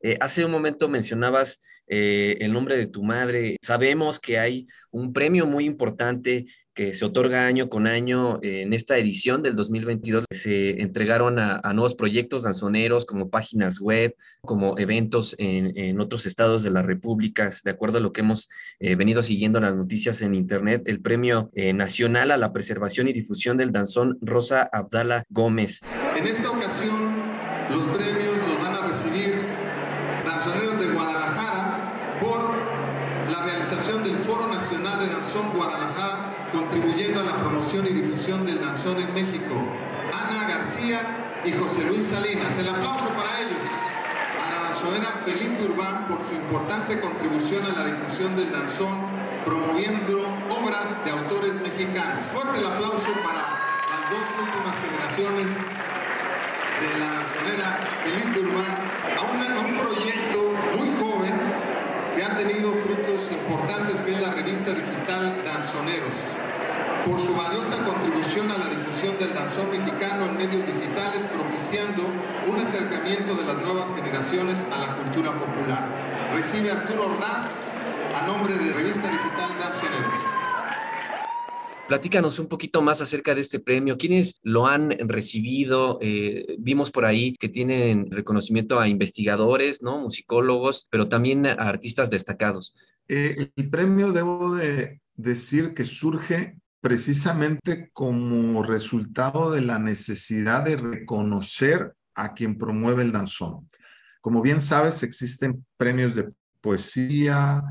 Eh, 0.00 0.16
hace 0.20 0.44
un 0.44 0.50
momento 0.50 0.88
mencionabas 0.88 1.60
eh, 1.86 2.36
el 2.40 2.52
nombre 2.52 2.76
de 2.76 2.88
tu 2.88 3.04
madre. 3.04 3.56
Sabemos 3.62 4.18
que 4.18 4.38
hay 4.38 4.66
un 4.90 5.12
premio 5.12 5.46
muy 5.46 5.64
importante 5.64 6.46
que 6.76 6.94
se 6.94 7.04
otorga 7.04 7.46
año 7.46 7.68
con 7.68 7.86
año 7.86 8.38
en 8.42 8.72
esta 8.74 8.98
edición 8.98 9.42
del 9.42 9.56
2022. 9.56 10.24
Se 10.30 10.82
entregaron 10.82 11.38
a, 11.38 11.60
nuevos 11.72 11.94
proyectos 11.94 12.44
danzoneros 12.44 13.06
como 13.06 13.30
páginas 13.30 13.80
web, 13.80 14.14
como 14.42 14.78
eventos 14.78 15.34
en, 15.38 15.98
otros 15.98 16.26
estados 16.26 16.62
de 16.62 16.70
la 16.70 16.82
República, 16.82 17.50
de 17.64 17.70
acuerdo 17.70 17.98
a 17.98 18.00
lo 18.00 18.12
que 18.12 18.20
hemos 18.20 18.48
eh, 18.78 18.94
venido 18.94 19.22
siguiendo 19.22 19.58
las 19.58 19.74
noticias 19.74 20.20
en 20.20 20.34
Internet, 20.34 20.82
el 20.86 21.00
Premio 21.00 21.50
Nacional 21.74 22.30
a 22.30 22.36
la 22.36 22.52
Preservación 22.52 23.08
y 23.08 23.14
Difusión 23.14 23.56
del 23.56 23.72
Danzón 23.72 24.18
Rosa 24.20 24.68
Abdala 24.70 25.24
Gómez. 25.30 25.80
En 26.16 26.26
esta 26.26 26.50
ocasión, 26.50 26.94
los 27.70 27.84
premios 27.96 28.26
del 34.02 34.16
Foro 34.18 34.48
Nacional 34.48 34.98
de 34.98 35.06
Danzón 35.06 35.50
Guadalajara, 35.54 36.48
contribuyendo 36.52 37.20
a 37.20 37.24
la 37.24 37.36
promoción 37.36 37.86
y 37.86 37.90
difusión 37.90 38.44
del 38.46 38.60
danzón 38.60 39.00
en 39.00 39.12
México. 39.14 39.54
Ana 40.12 40.48
García 40.48 41.42
y 41.44 41.52
José 41.52 41.84
Luis 41.86 42.06
Salinas. 42.06 42.56
El 42.58 42.68
aplauso 42.68 43.06
para 43.10 43.40
ellos. 43.40 43.62
A 44.42 44.50
la 44.50 44.62
danzonera 44.68 45.20
Felipe 45.24 45.64
Urbán 45.64 46.08
por 46.08 46.18
su 46.26 46.34
contribución 46.94 47.64
a 47.66 47.72
la 47.74 47.84
difusión 47.84 48.36
del 48.36 48.52
danzón, 48.52 48.94
promoviendo 49.44 50.22
obras 50.48 51.04
de 51.04 51.10
autores 51.10 51.54
mexicanos. 51.60 52.22
Fuerte 52.32 52.58
el 52.58 52.66
aplauso 52.66 53.10
para 53.24 53.42
las 53.90 54.02
dos 54.06 54.26
últimas 54.38 54.76
generaciones 54.78 55.50
de 56.78 56.98
la 57.00 57.08
danzonera 57.10 57.80
Felipe 58.04 58.38
Urbán 58.38 58.76
a 59.18 59.60
un 59.66 59.78
proyecto 59.78 60.54
muy 60.78 60.88
joven 61.00 61.34
que 62.14 62.22
ha 62.22 62.36
tenido 62.36 62.72
frutos 62.72 63.32
importantes, 63.32 64.00
que 64.02 64.14
es 64.14 64.20
la 64.20 64.30
revista 64.30 64.70
digital 64.70 65.40
Danzoneros, 65.42 66.14
por 67.04 67.18
su 67.18 67.34
valiosa 67.34 67.82
contribución 67.84 68.50
a 68.52 68.58
la 68.58 68.68
difusión 68.68 69.18
del 69.18 69.34
danzón 69.34 69.70
mexicano 69.70 70.26
en 70.26 70.36
medios 70.36 70.64
digitales, 70.66 71.26
propiciando 71.26 72.04
un 72.46 72.60
acercamiento 72.60 73.34
de 73.34 73.44
las 73.44 73.56
nuevas 73.58 73.92
generaciones 73.92 74.64
a 74.72 74.78
la 74.78 74.94
cultura 74.96 75.32
popular. 75.32 76.15
Recibe 76.34 76.70
Arturo 76.70 77.06
Ordaz 77.06 77.70
a 78.14 78.26
nombre 78.26 78.56
de 78.56 78.72
Revista 78.72 79.10
Digital 79.10 79.58
Danzoneros. 79.58 80.14
Platícanos 81.88 82.38
un 82.38 82.48
poquito 82.48 82.82
más 82.82 83.00
acerca 83.00 83.34
de 83.34 83.42
este 83.42 83.60
premio. 83.60 83.96
¿Quiénes 83.96 84.40
lo 84.42 84.66
han 84.66 84.90
recibido? 85.08 85.98
Eh, 86.02 86.56
vimos 86.58 86.90
por 86.90 87.04
ahí 87.04 87.34
que 87.34 87.48
tienen 87.48 88.10
reconocimiento 88.10 88.80
a 88.80 88.88
investigadores, 88.88 89.82
¿no? 89.82 90.00
Musicólogos, 90.00 90.88
pero 90.90 91.08
también 91.08 91.46
a 91.46 91.52
artistas 91.52 92.10
destacados. 92.10 92.74
Eh, 93.08 93.50
el 93.54 93.70
premio, 93.70 94.10
debo 94.12 94.56
de 94.56 95.00
decir 95.14 95.74
que 95.74 95.84
surge 95.84 96.56
precisamente 96.80 97.90
como 97.92 98.62
resultado 98.62 99.52
de 99.52 99.60
la 99.60 99.78
necesidad 99.78 100.64
de 100.64 100.76
reconocer 100.76 101.94
a 102.14 102.34
quien 102.34 102.58
promueve 102.58 103.02
el 103.02 103.12
danzón. 103.12 103.68
Como 104.26 104.42
bien 104.42 104.60
sabes, 104.60 105.04
existen 105.04 105.64
premios 105.76 106.16
de 106.16 106.28
poesía, 106.60 107.62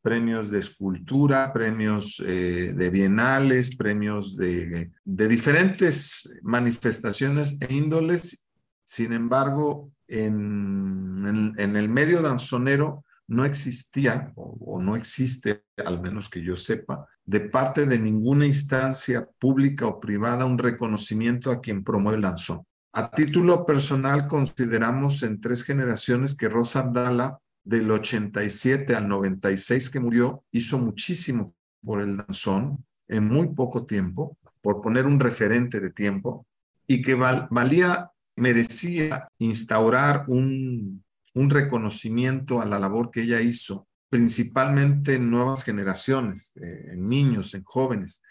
premios 0.00 0.52
de 0.52 0.60
escultura, 0.60 1.52
premios 1.52 2.22
eh, 2.24 2.72
de 2.76 2.90
bienales, 2.90 3.74
premios 3.74 4.36
de, 4.36 4.92
diferentes 5.04 6.38
manifestaciones 6.42 7.60
e 7.60 7.74
índoles. 7.74 8.46
Sin 8.84 9.12
embargo, 9.12 9.90
en, 10.06 11.56
el 11.58 11.88
medio 11.88 12.22
danzonero 12.22 13.04
no 13.26 13.44
existía 13.44 14.32
o, 14.36 14.80
no 14.80 14.94
existe, 14.94 15.64
al 15.84 16.00
menos 16.00 16.28
que 16.28 16.40
yo 16.40 16.54
sepa, 16.54 17.08
de 17.24 17.40
parte 17.40 17.84
de 17.84 17.98
ninguna 17.98 18.46
instancia 18.46 19.28
pública 19.40 19.88
o 19.88 19.98
privada 19.98 20.44
un 20.44 20.56
reconocimiento 20.56 21.50
a 21.50 21.60
quien 21.60 21.82
promueve 21.82 22.18
el 22.18 22.22
danzón. 22.22 22.64
A 22.98 23.10
título 23.10 23.66
personal, 23.66 24.26
consideramos 24.26 25.22
en 25.22 25.38
tres 25.38 25.64
generaciones 25.64 26.34
que 26.34 26.48
Rosa 26.48 26.78
Abdala 26.78 27.38
del 27.62 27.90
87 27.90 28.94
al 28.94 29.06
96 29.06 29.90
que 29.90 30.00
murió, 30.00 30.44
hizo 30.50 30.78
muchísimo 30.78 31.54
por 31.84 32.00
el 32.00 32.16
danzón 32.16 32.86
en 33.06 33.26
muy 33.26 33.48
poco 33.48 33.84
tiempo, 33.84 34.38
por 34.62 34.80
poner 34.80 35.04
un 35.04 35.20
referente 35.20 35.78
de 35.78 35.90
tiempo, 35.90 36.46
y 36.86 37.02
que 37.02 37.14
valía, 37.16 38.12
merecía 38.34 39.28
instaurar 39.40 40.24
un, 40.28 41.04
un 41.34 41.50
reconocimiento 41.50 42.62
a 42.62 42.64
la 42.64 42.78
labor 42.78 43.10
que 43.10 43.24
ella 43.24 43.42
hizo, 43.42 43.86
principalmente 44.08 45.16
en 45.16 45.30
nuevas 45.30 45.64
generaciones, 45.64 46.56
eh, 46.56 46.92
en 46.92 47.06
niños, 47.06 47.52
en 47.52 47.62
jóvenes, 47.62 48.22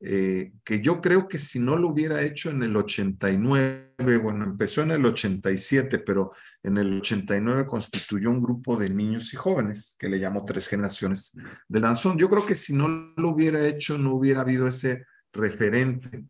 eh, 0.00 0.52
que 0.64 0.80
yo 0.80 1.00
creo 1.00 1.26
que 1.26 1.38
si 1.38 1.58
no 1.58 1.76
lo 1.76 1.88
hubiera 1.88 2.22
hecho 2.22 2.50
en 2.50 2.62
el 2.62 2.76
89, 2.76 4.18
bueno, 4.22 4.44
empezó 4.44 4.82
en 4.82 4.92
el 4.92 5.04
87, 5.04 5.98
pero 5.98 6.32
en 6.62 6.78
el 6.78 6.98
89 6.98 7.66
constituyó 7.66 8.30
un 8.30 8.40
grupo 8.40 8.76
de 8.76 8.90
niños 8.90 9.32
y 9.34 9.36
jóvenes 9.36 9.96
que 9.98 10.08
le 10.08 10.20
llamó 10.20 10.44
Tres 10.44 10.68
Generaciones 10.68 11.36
de 11.66 11.80
Danzón. 11.80 12.16
Yo 12.16 12.28
creo 12.28 12.46
que 12.46 12.54
si 12.54 12.74
no 12.74 12.88
lo 13.16 13.30
hubiera 13.30 13.66
hecho, 13.66 13.98
no 13.98 14.14
hubiera 14.14 14.42
habido 14.42 14.68
ese 14.68 15.04
referente 15.32 16.24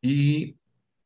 y 0.00 0.56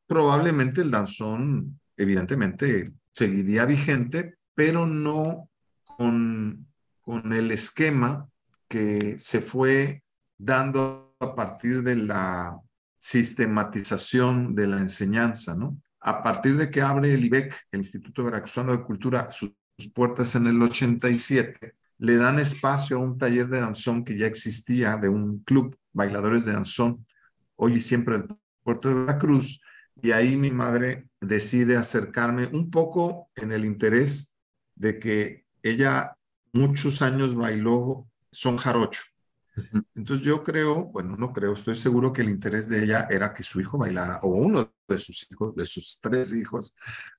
probablemente 0.06 0.80
el 0.80 0.90
danzón, 0.90 1.78
evidentemente, 1.96 2.92
seguiría 3.12 3.64
vigente, 3.64 4.36
pero 4.54 4.86
no 4.86 5.50
con, 5.84 6.66
con 7.00 7.32
el 7.32 7.50
esquema 7.50 8.28
que 8.68 9.16
se 9.18 9.40
fue 9.40 10.02
dando 10.36 11.07
a 11.20 11.34
partir 11.34 11.82
de 11.82 11.96
la 11.96 12.58
sistematización 12.98 14.54
de 14.54 14.66
la 14.66 14.80
enseñanza, 14.80 15.54
¿no? 15.54 15.80
A 16.00 16.22
partir 16.22 16.56
de 16.56 16.70
que 16.70 16.80
abre 16.80 17.12
el 17.12 17.24
IBEC, 17.24 17.66
el 17.72 17.80
Instituto 17.80 18.24
Veracruzano 18.24 18.72
de 18.72 18.82
Cultura, 18.82 19.28
sus, 19.30 19.52
puertas 19.94 20.34
en 20.34 20.48
el 20.48 20.60
87, 20.60 21.74
le 21.98 22.16
dan 22.16 22.40
espacio 22.40 22.96
a 22.96 23.00
un 23.00 23.16
taller 23.16 23.48
de 23.48 23.60
danzón 23.60 24.04
que 24.04 24.18
ya 24.18 24.26
existía, 24.26 24.96
de 24.96 25.08
un 25.08 25.38
club, 25.44 25.76
bailadores 25.92 26.44
de 26.44 26.52
danzón, 26.52 27.06
hoy 27.54 27.74
y 27.74 27.78
siempre 27.78 28.18
del 28.18 28.36
puerto 28.64 28.88
de 28.88 28.94
Veracruz, 28.96 29.60
y 30.02 30.10
ahí 30.10 30.36
mi 30.36 30.50
madre 30.50 31.08
decide 31.20 31.76
acercarme 31.76 32.46
un 32.52 32.70
poco 32.70 33.30
en 33.36 33.52
el 33.52 33.64
interés 33.64 34.34
de 34.74 34.98
que 34.98 35.44
ella 35.62 36.16
muchos 36.52 37.02
años 37.02 37.34
bailó 37.34 38.08
son 38.30 38.56
jarocho. 38.56 39.02
Entonces 39.94 40.24
yo 40.24 40.42
creo, 40.42 40.86
bueno, 40.86 41.16
no 41.16 41.32
creo, 41.32 41.52
estoy 41.52 41.76
seguro 41.76 42.12
que 42.12 42.22
el 42.22 42.30
interés 42.30 42.68
de 42.68 42.84
ella 42.84 43.06
era 43.10 43.32
que 43.32 43.42
su 43.42 43.60
hijo 43.60 43.78
bailara, 43.78 44.18
o 44.22 44.28
uno 44.28 44.72
de 44.86 44.98
sus 44.98 45.26
hijos, 45.30 45.54
de 45.54 45.66
sus 45.66 45.98
tres 46.00 46.34
hijos, 46.34 46.74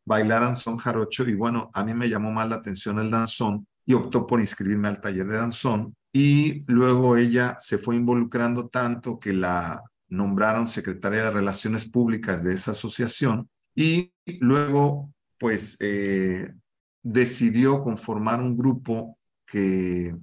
bailaran 0.06 0.56
son 0.56 0.78
jarocho. 0.78 1.28
Y 1.28 1.36
bueno, 1.36 1.70
a 1.74 1.84
mí 1.84 1.94
me 1.94 2.10
llamó 2.10 2.32
más 2.32 2.50
la 2.50 2.58
atención 2.58 3.00
el 3.00 3.12
danzón 3.12 3.68
y 3.86 3.94
optó 3.94 4.28
por 4.28 4.40
inscribirme 4.40 4.88
al 4.88 5.02
taller 5.02 5.28
de 5.28 5.38
danzón. 5.38 5.96
Y 6.12 6.64
luego 6.72 7.18
ella 7.18 7.56
se 7.60 7.78
fue 7.78 7.96
involucrando 7.96 8.68
tanto 8.68 9.20
que 9.20 9.34
la 9.34 9.84
nombraron 10.10 10.68
secretaria 10.68 11.24
de 11.24 11.32
Relaciones 11.32 11.88
Públicas 11.88 12.44
de 12.44 12.54
esa 12.54 12.72
asociación 12.72 13.50
y 13.76 14.12
luego 14.40 15.14
pues 15.38 15.78
eh, 15.80 16.54
decidió 17.02 17.82
conformar 17.82 18.42
un 18.42 18.58
grupo 18.58 19.18
que 19.46 20.16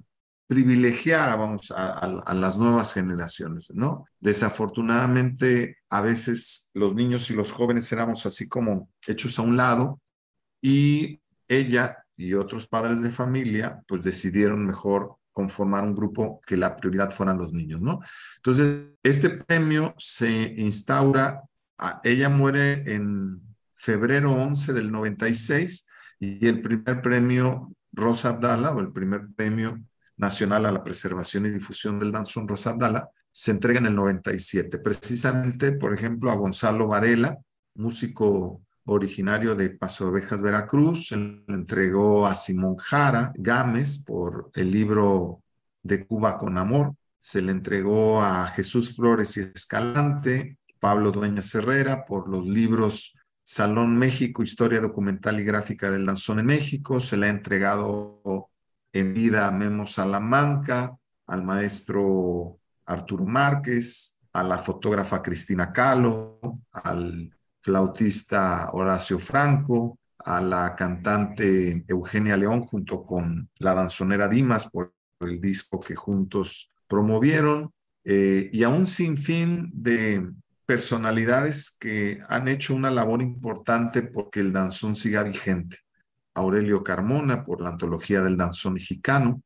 privilegiar 0.47 1.37
vamos, 1.37 1.71
a, 1.75 2.33
las 2.33 2.57
nuevas 2.57 2.93
generaciones, 2.93 3.71
¿no? 3.73 4.05
Desafortunadamente, 4.19 5.77
a 5.89 6.01
veces 6.01 6.71
los 6.73 6.95
niños 6.95 7.29
y 7.29 7.33
los 7.33 7.51
jóvenes 7.51 7.91
éramos 7.91 8.25
así 8.25 8.47
como 8.47 8.89
hechos 9.05 9.37
a 9.37 9.41
un 9.41 9.57
lado 9.57 10.01
y 10.61 11.19
ella 11.47 11.97
y 12.15 12.33
otros 12.33 12.67
padres 12.67 13.01
de 13.01 13.11
familia, 13.11 13.83
pues 13.87 14.03
decidieron 14.03 14.65
mejor 14.65 15.17
conformar 15.33 15.83
un 15.83 15.93
grupo 15.93 16.41
que 16.47 16.57
la 16.57 16.75
prioridad 16.75 17.11
fueran 17.11 17.37
los 17.37 17.53
niños, 17.53 17.79
¿no? 17.79 17.99
Entonces, 18.37 18.89
este 19.03 19.29
premio 19.29 19.93
se 19.99 20.55
instaura, 20.57 21.43
ella 22.03 22.29
muere 22.29 22.91
en 22.91 23.39
febrero 23.75 24.31
11 24.31 24.73
del 24.73 24.91
96 24.91 25.87
y 26.19 26.47
el 26.47 26.61
primer 26.61 27.03
premio 27.03 27.71
Rosa 27.91 28.29
Abdala, 28.29 28.71
o 28.71 28.79
el 28.79 28.91
primer 28.91 29.27
premio 29.35 29.77
Nacional 30.17 30.65
a 30.65 30.71
la 30.71 30.83
Preservación 30.83 31.45
y 31.45 31.49
Difusión 31.49 31.99
del 31.99 32.11
Danzón 32.11 32.47
Rosa 32.47 32.71
Abdala, 32.71 33.09
se 33.31 33.51
entrega 33.51 33.79
en 33.79 33.85
el 33.85 33.95
97. 33.95 34.79
Precisamente, 34.79 35.71
por 35.71 35.93
ejemplo, 35.93 36.31
a 36.31 36.35
Gonzalo 36.35 36.87
Varela, 36.87 37.37
músico 37.75 38.61
originario 38.85 39.53
de 39.53 39.69
Paso 39.69 40.07
Ovejas, 40.07 40.41
Veracruz, 40.41 41.09
se 41.09 41.17
le 41.17 41.43
entregó 41.47 42.25
a 42.25 42.33
Simón 42.33 42.77
Jara 42.77 43.31
Gámez 43.35 44.03
por 44.03 44.49
el 44.55 44.71
libro 44.71 45.43
de 45.83 46.05
Cuba 46.05 46.37
con 46.37 46.57
Amor, 46.57 46.95
se 47.19 47.41
le 47.41 47.51
entregó 47.51 48.21
a 48.21 48.47
Jesús 48.47 48.95
Flores 48.95 49.37
y 49.37 49.41
Escalante, 49.41 50.57
Pablo 50.79 51.11
Dueñas 51.11 51.53
Herrera 51.53 52.05
por 52.05 52.29
los 52.29 52.45
libros 52.45 53.13
Salón 53.43 53.97
México, 53.97 54.43
Historia 54.43 54.81
Documental 54.81 55.39
y 55.39 55.43
Gráfica 55.43 55.89
del 55.89 56.05
Danzón 56.05 56.39
en 56.39 56.47
México, 56.47 56.99
se 56.99 57.17
le 57.17 57.27
ha 57.27 57.29
entregado 57.29 58.49
en 58.99 59.13
vida 59.13 59.47
a 59.47 59.51
Memo 59.51 59.85
Salamanca, 59.85 60.97
al 61.27 61.43
maestro 61.43 62.59
Arturo 62.85 63.25
Márquez, 63.25 64.19
a 64.33 64.43
la 64.43 64.57
fotógrafa 64.57 65.21
Cristina 65.21 65.71
Calo, 65.71 66.39
al 66.71 67.29
flautista 67.61 68.69
Horacio 68.71 69.19
Franco, 69.19 69.99
a 70.19 70.41
la 70.41 70.75
cantante 70.75 71.85
Eugenia 71.87 72.37
León 72.37 72.65
junto 72.65 73.03
con 73.03 73.49
la 73.59 73.73
danzonera 73.73 74.27
Dimas 74.27 74.69
por 74.69 74.93
el 75.19 75.41
disco 75.41 75.79
que 75.79 75.95
juntos 75.95 76.71
promovieron 76.87 77.71
eh, 78.03 78.49
y 78.51 78.63
a 78.63 78.69
un 78.69 78.85
sinfín 78.85 79.71
de 79.73 80.31
personalidades 80.65 81.75
que 81.79 82.19
han 82.27 82.47
hecho 82.47 82.75
una 82.75 82.91
labor 82.91 83.21
importante 83.21 84.01
porque 84.01 84.41
el 84.41 84.53
danzón 84.53 84.95
siga 84.95 85.23
vigente. 85.23 85.77
Aurelio 86.37 86.83
Carmona 86.83 87.43
por 87.43 87.61
la 87.61 87.69
antología 87.69 88.21
del 88.21 88.37
danzón 88.37 88.73
mexicano, 88.73 89.41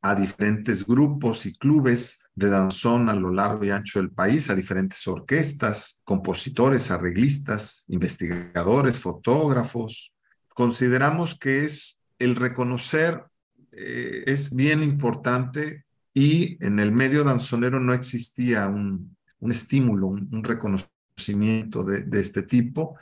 a 0.00 0.14
diferentes 0.14 0.86
grupos 0.86 1.44
y 1.44 1.54
clubes 1.54 2.30
de 2.34 2.48
danzón 2.48 3.08
a 3.08 3.14
lo 3.14 3.30
largo 3.30 3.64
y 3.64 3.70
ancho 3.70 3.98
del 3.98 4.12
país, 4.12 4.48
a 4.48 4.54
diferentes 4.54 5.06
orquestas, 5.08 6.00
compositores, 6.04 6.90
arreglistas, 6.90 7.84
investigadores, 7.88 8.98
fotógrafos. 9.00 10.14
Consideramos 10.54 11.38
que 11.38 11.64
es 11.64 12.00
el 12.18 12.36
reconocer, 12.36 13.24
eh, 13.72 14.22
es 14.26 14.54
bien 14.54 14.82
importante 14.82 15.84
y 16.14 16.64
en 16.64 16.78
el 16.78 16.92
medio 16.92 17.24
danzonero 17.24 17.80
no 17.80 17.92
existía 17.92 18.68
un, 18.68 19.16
estímulo, 19.40 20.06
un, 20.06 20.44
reconocimiento 20.44 21.84
de 21.84 22.20
este 22.20 22.42
tipo 22.42 22.96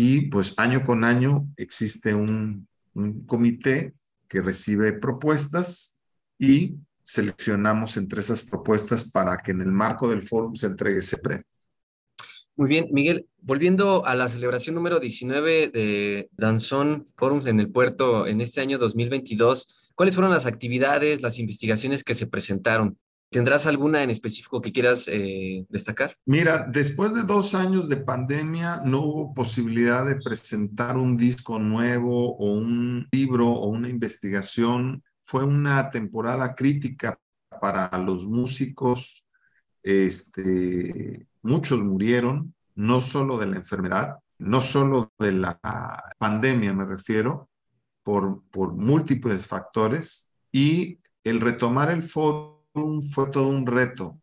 y 0.00 0.20
pues 0.28 0.54
año 0.58 0.84
con 0.84 1.02
año 1.02 1.48
existe 1.56 2.14
un, 2.14 2.68
comité 3.26 3.94
que 4.28 4.40
recibe 4.40 4.92
propuestas 4.92 5.98
y 6.38 6.76
seleccionamos 7.02 7.96
entre 7.96 8.20
esas 8.20 8.44
propuestas 8.44 9.10
para 9.10 9.38
que 9.38 9.50
en 9.50 9.60
el 9.60 9.72
marco 9.72 10.08
del 10.08 10.22
foro 10.22 10.52
se 10.54 10.68
entregue 10.68 11.00
ese 11.00 11.18
premio. 11.18 11.44
Muy 12.54 12.68
bien, 12.68 12.90
Miguel, 12.92 13.26
volviendo 13.40 14.06
a 14.06 14.14
la 14.14 14.28
celebración 14.28 14.76
número 14.76 15.00
19 15.00 15.66
de 15.66 16.28
Danzón 16.30 17.04
Forums 17.16 17.46
en 17.46 17.58
el 17.58 17.68
puerto 17.68 18.28
en 18.28 18.40
este 18.40 18.60
año 18.60 18.78
2022, 18.78 19.92
¿cuáles 19.96 20.14
fueron 20.14 20.30
las 20.30 20.46
actividades, 20.46 21.22
las 21.22 21.40
investigaciones 21.40 22.04
que 22.04 22.14
se 22.14 22.28
presentaron? 22.28 22.96
¿Tendrás 23.30 23.66
alguna 23.66 24.02
en 24.02 24.08
específico 24.08 24.62
que 24.62 24.72
quieras 24.72 25.06
eh, 25.06 25.66
destacar? 25.68 26.16
Mira, 26.24 26.66
después 26.66 27.12
de 27.12 27.24
dos 27.24 27.54
años 27.54 27.88
de 27.88 27.98
pandemia 27.98 28.80
no 28.86 29.02
hubo 29.02 29.34
posibilidad 29.34 30.06
de 30.06 30.16
presentar 30.16 30.96
un 30.96 31.16
disco 31.18 31.58
nuevo 31.58 32.36
o 32.36 32.52
un 32.54 33.06
libro 33.12 33.50
o 33.50 33.66
una 33.66 33.90
investigación. 33.90 35.02
Fue 35.24 35.44
una 35.44 35.90
temporada 35.90 36.54
crítica 36.54 37.18
para 37.60 37.90
los 37.98 38.24
músicos. 38.24 39.28
Este, 39.82 41.26
muchos 41.42 41.82
murieron, 41.82 42.54
no 42.74 43.02
solo 43.02 43.36
de 43.36 43.46
la 43.46 43.56
enfermedad, 43.56 44.16
no 44.38 44.62
solo 44.62 45.12
de 45.18 45.32
la 45.32 45.60
pandemia 46.16 46.72
me 46.72 46.86
refiero, 46.86 47.50
por, 48.02 48.42
por 48.50 48.72
múltiples 48.72 49.46
factores. 49.46 50.32
Y 50.50 51.00
el 51.24 51.42
retomar 51.42 51.90
el 51.90 52.02
foro 52.02 52.57
fue 53.02 53.30
todo 53.30 53.48
un 53.48 53.66
reto, 53.66 54.20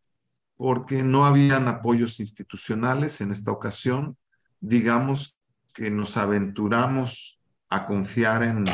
porque 0.58 1.04
no 1.04 1.26
habían 1.26 1.68
apoyos 1.68 2.20
institucionales 2.20 3.22
en 3.22 3.32
esta 3.32 3.52
ocasión. 3.52 4.18
Digamos 4.60 5.38
que 5.74 5.92
nos 5.92 6.18
aventuramos 6.18 7.40
a 7.70 7.86
confiar 7.86 8.44
en, 8.44 8.66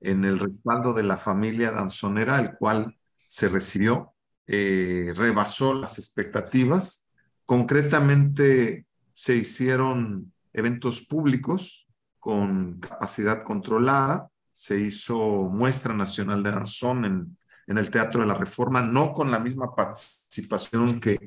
en 0.00 0.24
el 0.24 0.38
respaldo 0.38 0.92
de 0.92 1.04
la 1.04 1.16
familia 1.16 1.70
danzonera, 1.70 2.38
el 2.38 2.56
cual 2.56 2.98
se 3.26 3.48
recibió, 3.48 4.12
eh, 4.46 5.12
rebasó 5.16 5.74
las 5.74 5.98
expectativas. 5.98 7.06
Concretamente 7.46 8.86
se 9.12 9.36
hicieron 9.36 10.32
eventos 10.52 11.00
públicos 11.02 11.88
con 12.18 12.78
capacidad 12.80 13.42
controlada 13.42 14.28
se 14.52 14.80
hizo 14.80 15.48
muestra 15.48 15.94
nacional 15.94 16.42
de 16.42 16.50
danzón 16.50 17.04
en, 17.04 17.36
en 17.72 17.78
el 17.78 17.90
Teatro 17.90 18.20
de 18.20 18.26
la 18.26 18.34
Reforma, 18.34 18.82
no 18.82 19.14
con 19.14 19.30
la 19.30 19.38
misma 19.38 19.74
participación 19.74 21.00
que 21.00 21.18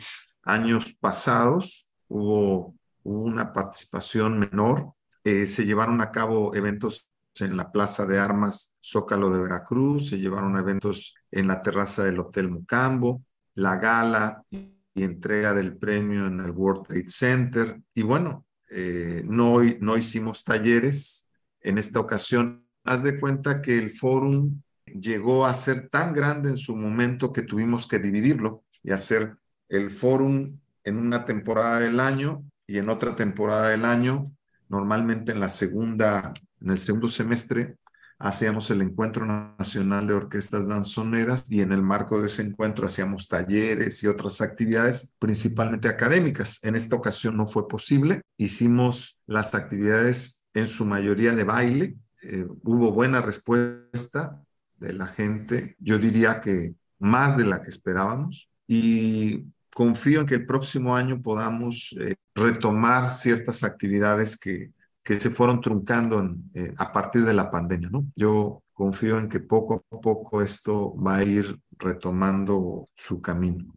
años 0.44 0.96
pasados, 1.00 1.90
hubo, 2.08 2.76
una 3.04 3.52
participación 3.54 4.40
menor, 4.40 4.94
eh, 5.24 5.46
se 5.46 5.66
llevaron 5.66 6.02
a 6.02 6.12
cabo 6.12 6.56
eventos 6.56 7.08
en 7.40 7.56
la 7.58 7.72
Plaza 7.72 8.06
de 8.06 8.20
Armas 8.20 8.78
Zócalo 8.84 9.30
de 9.32 9.44
Veracruz, 9.44 10.10
se 10.10 10.20
llevaron 10.20 10.58
eventos 10.58 11.16
en 11.32 11.48
la 11.48 11.62
terraza 11.62 12.04
del 12.04 12.20
Hotel 12.20 12.50
Mucambo, 12.50 13.24
la 13.56 13.76
gala 13.78 14.44
y 14.50 15.04
entrega 15.04 15.54
del 15.54 15.78
premio 15.78 16.28
en 16.28 16.40
el 16.40 16.52
World 16.52 16.88
Trade 16.88 17.10
Center. 17.10 17.82
Y 17.94 18.02
bueno, 18.04 18.46
eh, 18.70 19.24
no, 19.26 19.62
no 19.82 19.98
hicimos 19.98 20.44
talleres 20.44 21.30
en 21.62 21.78
esta 21.78 22.00
ocasión. 22.00 22.66
Haz 22.84 23.04
de 23.04 23.20
cuenta 23.20 23.62
que 23.62 23.78
el 23.78 23.92
fórum 23.92 24.62
llegó 24.86 25.46
a 25.46 25.54
ser 25.54 25.90
tan 25.90 26.14
grande 26.14 26.50
en 26.50 26.58
su 26.58 26.76
momento 26.76 27.32
que 27.32 27.42
tuvimos 27.42 27.88
que 27.88 28.00
dividirlo 28.00 28.64
y 28.84 28.92
hacer 28.92 29.38
el 29.70 29.90
fórum 29.90 30.60
en 30.84 30.98
una 30.98 31.26
temporada 31.26 31.80
del 31.80 32.00
año 32.00 32.44
y 32.68 32.78
en 32.78 32.90
otra 32.90 33.16
temporada 33.16 33.70
del 33.70 33.86
año, 33.86 34.32
normalmente 34.70 35.32
en 35.32 35.40
la 35.40 35.50
segunda, 35.50 36.34
en 36.62 36.72
el 36.72 36.80
segundo 36.80 37.08
semestre, 37.08 37.78
hacíamos 38.18 38.70
el 38.72 38.82
Encuentro 38.82 39.26
Nacional 39.26 40.08
de 40.08 40.14
Orquestas 40.14 40.68
Danzoneras 40.68 41.52
y 41.52 41.62
en 41.62 41.72
el 41.72 41.82
marco 41.82 42.20
de 42.20 42.28
ese 42.28 42.44
encuentro 42.44 42.88
hacíamos 42.88 43.28
talleres 43.28 44.04
y 44.04 44.08
otras 44.08 44.42
actividades, 44.42 45.16
principalmente 45.20 45.90
académicas. 45.90 46.64
En 46.64 46.76
esta 46.76 46.96
ocasión 46.96 47.36
no 47.36 47.48
fue 47.48 47.68
posible. 47.68 48.22
Hicimos 48.38 49.22
las 49.28 49.54
actividades 49.54 50.46
en 50.54 50.68
su 50.68 50.86
mayoría 50.86 51.36
de 51.36 51.44
baile. 51.44 51.98
Eh, 52.22 52.48
hubo 52.64 52.92
buena 52.92 53.22
respuesta 53.22 54.45
de 54.86 54.94
la 54.94 55.08
gente. 55.08 55.76
Yo 55.80 55.98
diría 55.98 56.40
que 56.42 56.76
más 57.00 57.38
de 57.38 57.46
la 57.46 57.62
que 57.62 57.70
esperábamos. 57.70 58.50
Y 58.68 59.46
confío 59.74 60.22
en 60.22 60.26
que 60.26 60.36
el 60.36 60.46
próximo 60.46 60.96
año 60.96 61.22
podamos 61.22 61.96
eh, 62.00 62.16
retomar 62.34 63.12
ciertas 63.12 63.64
actividades 63.64 64.38
que, 64.40 64.72
que 65.04 65.20
se 65.20 65.30
fueron 65.30 65.62
truncando 65.62 66.36
eh, 66.54 66.74
a 66.78 66.92
partir 66.92 67.26
de 67.26 67.34
la 67.34 67.52
pandemia. 67.52 67.90
¿no? 67.92 68.06
Yo 68.16 68.64
confío 68.74 69.20
en 69.20 69.30
que 69.30 69.40
poco 69.40 69.84
a 69.92 70.00
poco 70.02 70.42
esto 70.42 70.96
va 70.96 71.18
a 71.18 71.24
ir 71.24 71.56
retomando 71.78 72.88
su 72.96 73.22
camino. 73.22 73.76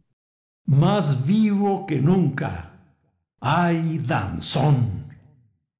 Más 0.65 1.25
vivo 1.25 1.85
que 1.85 1.99
nunca. 1.99 2.71
¡Ay, 3.41 3.99
danzón! 4.05 5.07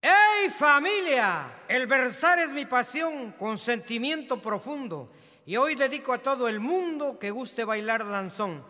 ¡Hey 0.01 0.49
familia! 0.57 1.63
El 1.67 1.87
versar 1.87 2.39
es 2.39 2.53
mi 2.53 2.65
pasión 2.65 3.33
con 3.37 3.57
sentimiento 3.57 4.41
profundo 4.41 5.11
y 5.49 5.57
hoy 5.57 5.73
dedico 5.73 6.13
a 6.13 6.19
todo 6.19 6.47
el 6.47 6.59
mundo 6.59 7.17
que 7.17 7.31
guste 7.31 7.65
bailar 7.65 8.07
danzón. 8.07 8.63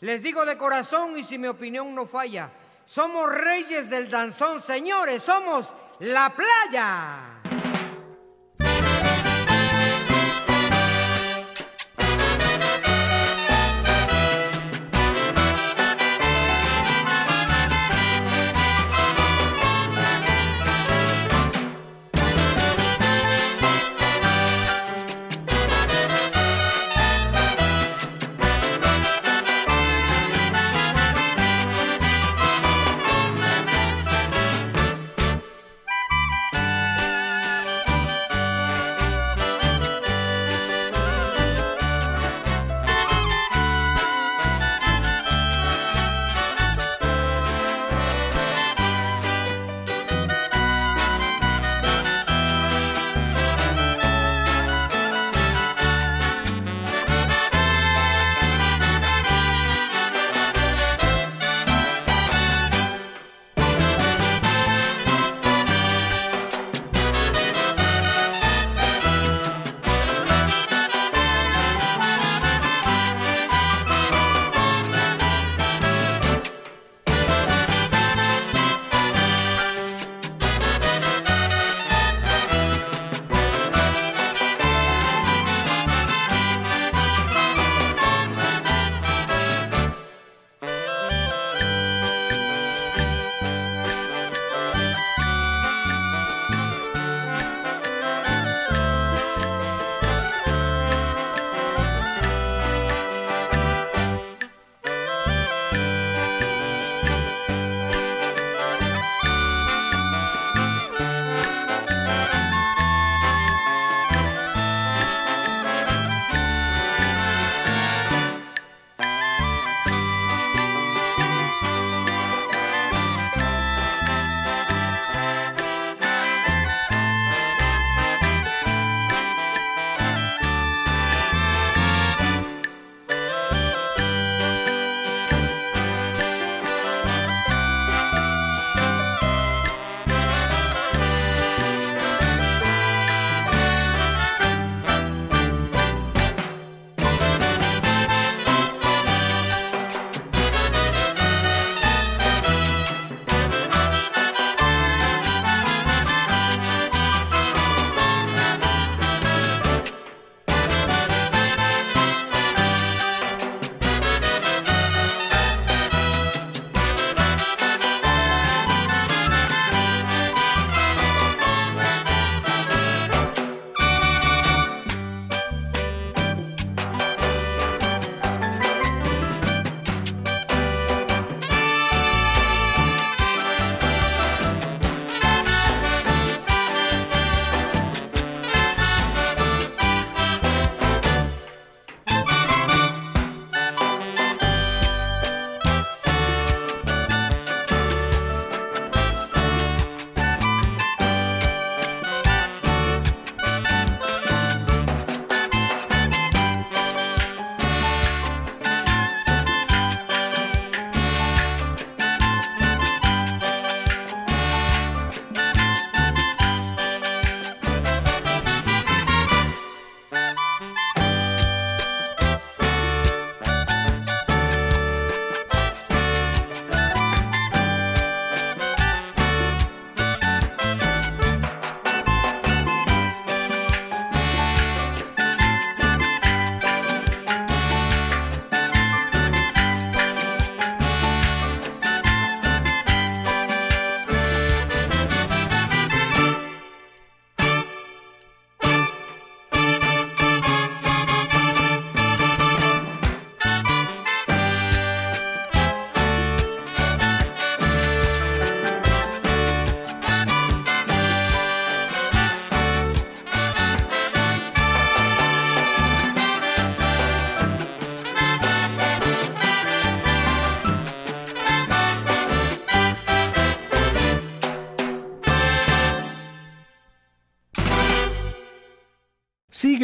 Les 0.00 0.20
digo 0.20 0.44
de 0.44 0.58
corazón 0.58 1.16
y 1.16 1.22
si 1.22 1.38
mi 1.38 1.46
opinión 1.46 1.94
no 1.94 2.06
falla, 2.06 2.50
somos 2.84 3.32
reyes 3.32 3.88
del 3.88 4.10
danzón, 4.10 4.60
señores, 4.60 5.22
somos 5.22 5.76
la 6.00 6.34
playa. 6.34 7.33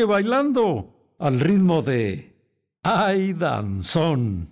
Sigue 0.00 0.12
bailando 0.12 1.14
al 1.18 1.40
ritmo 1.40 1.82
de 1.82 2.34
Ay 2.82 3.34
Danzón. 3.34 4.48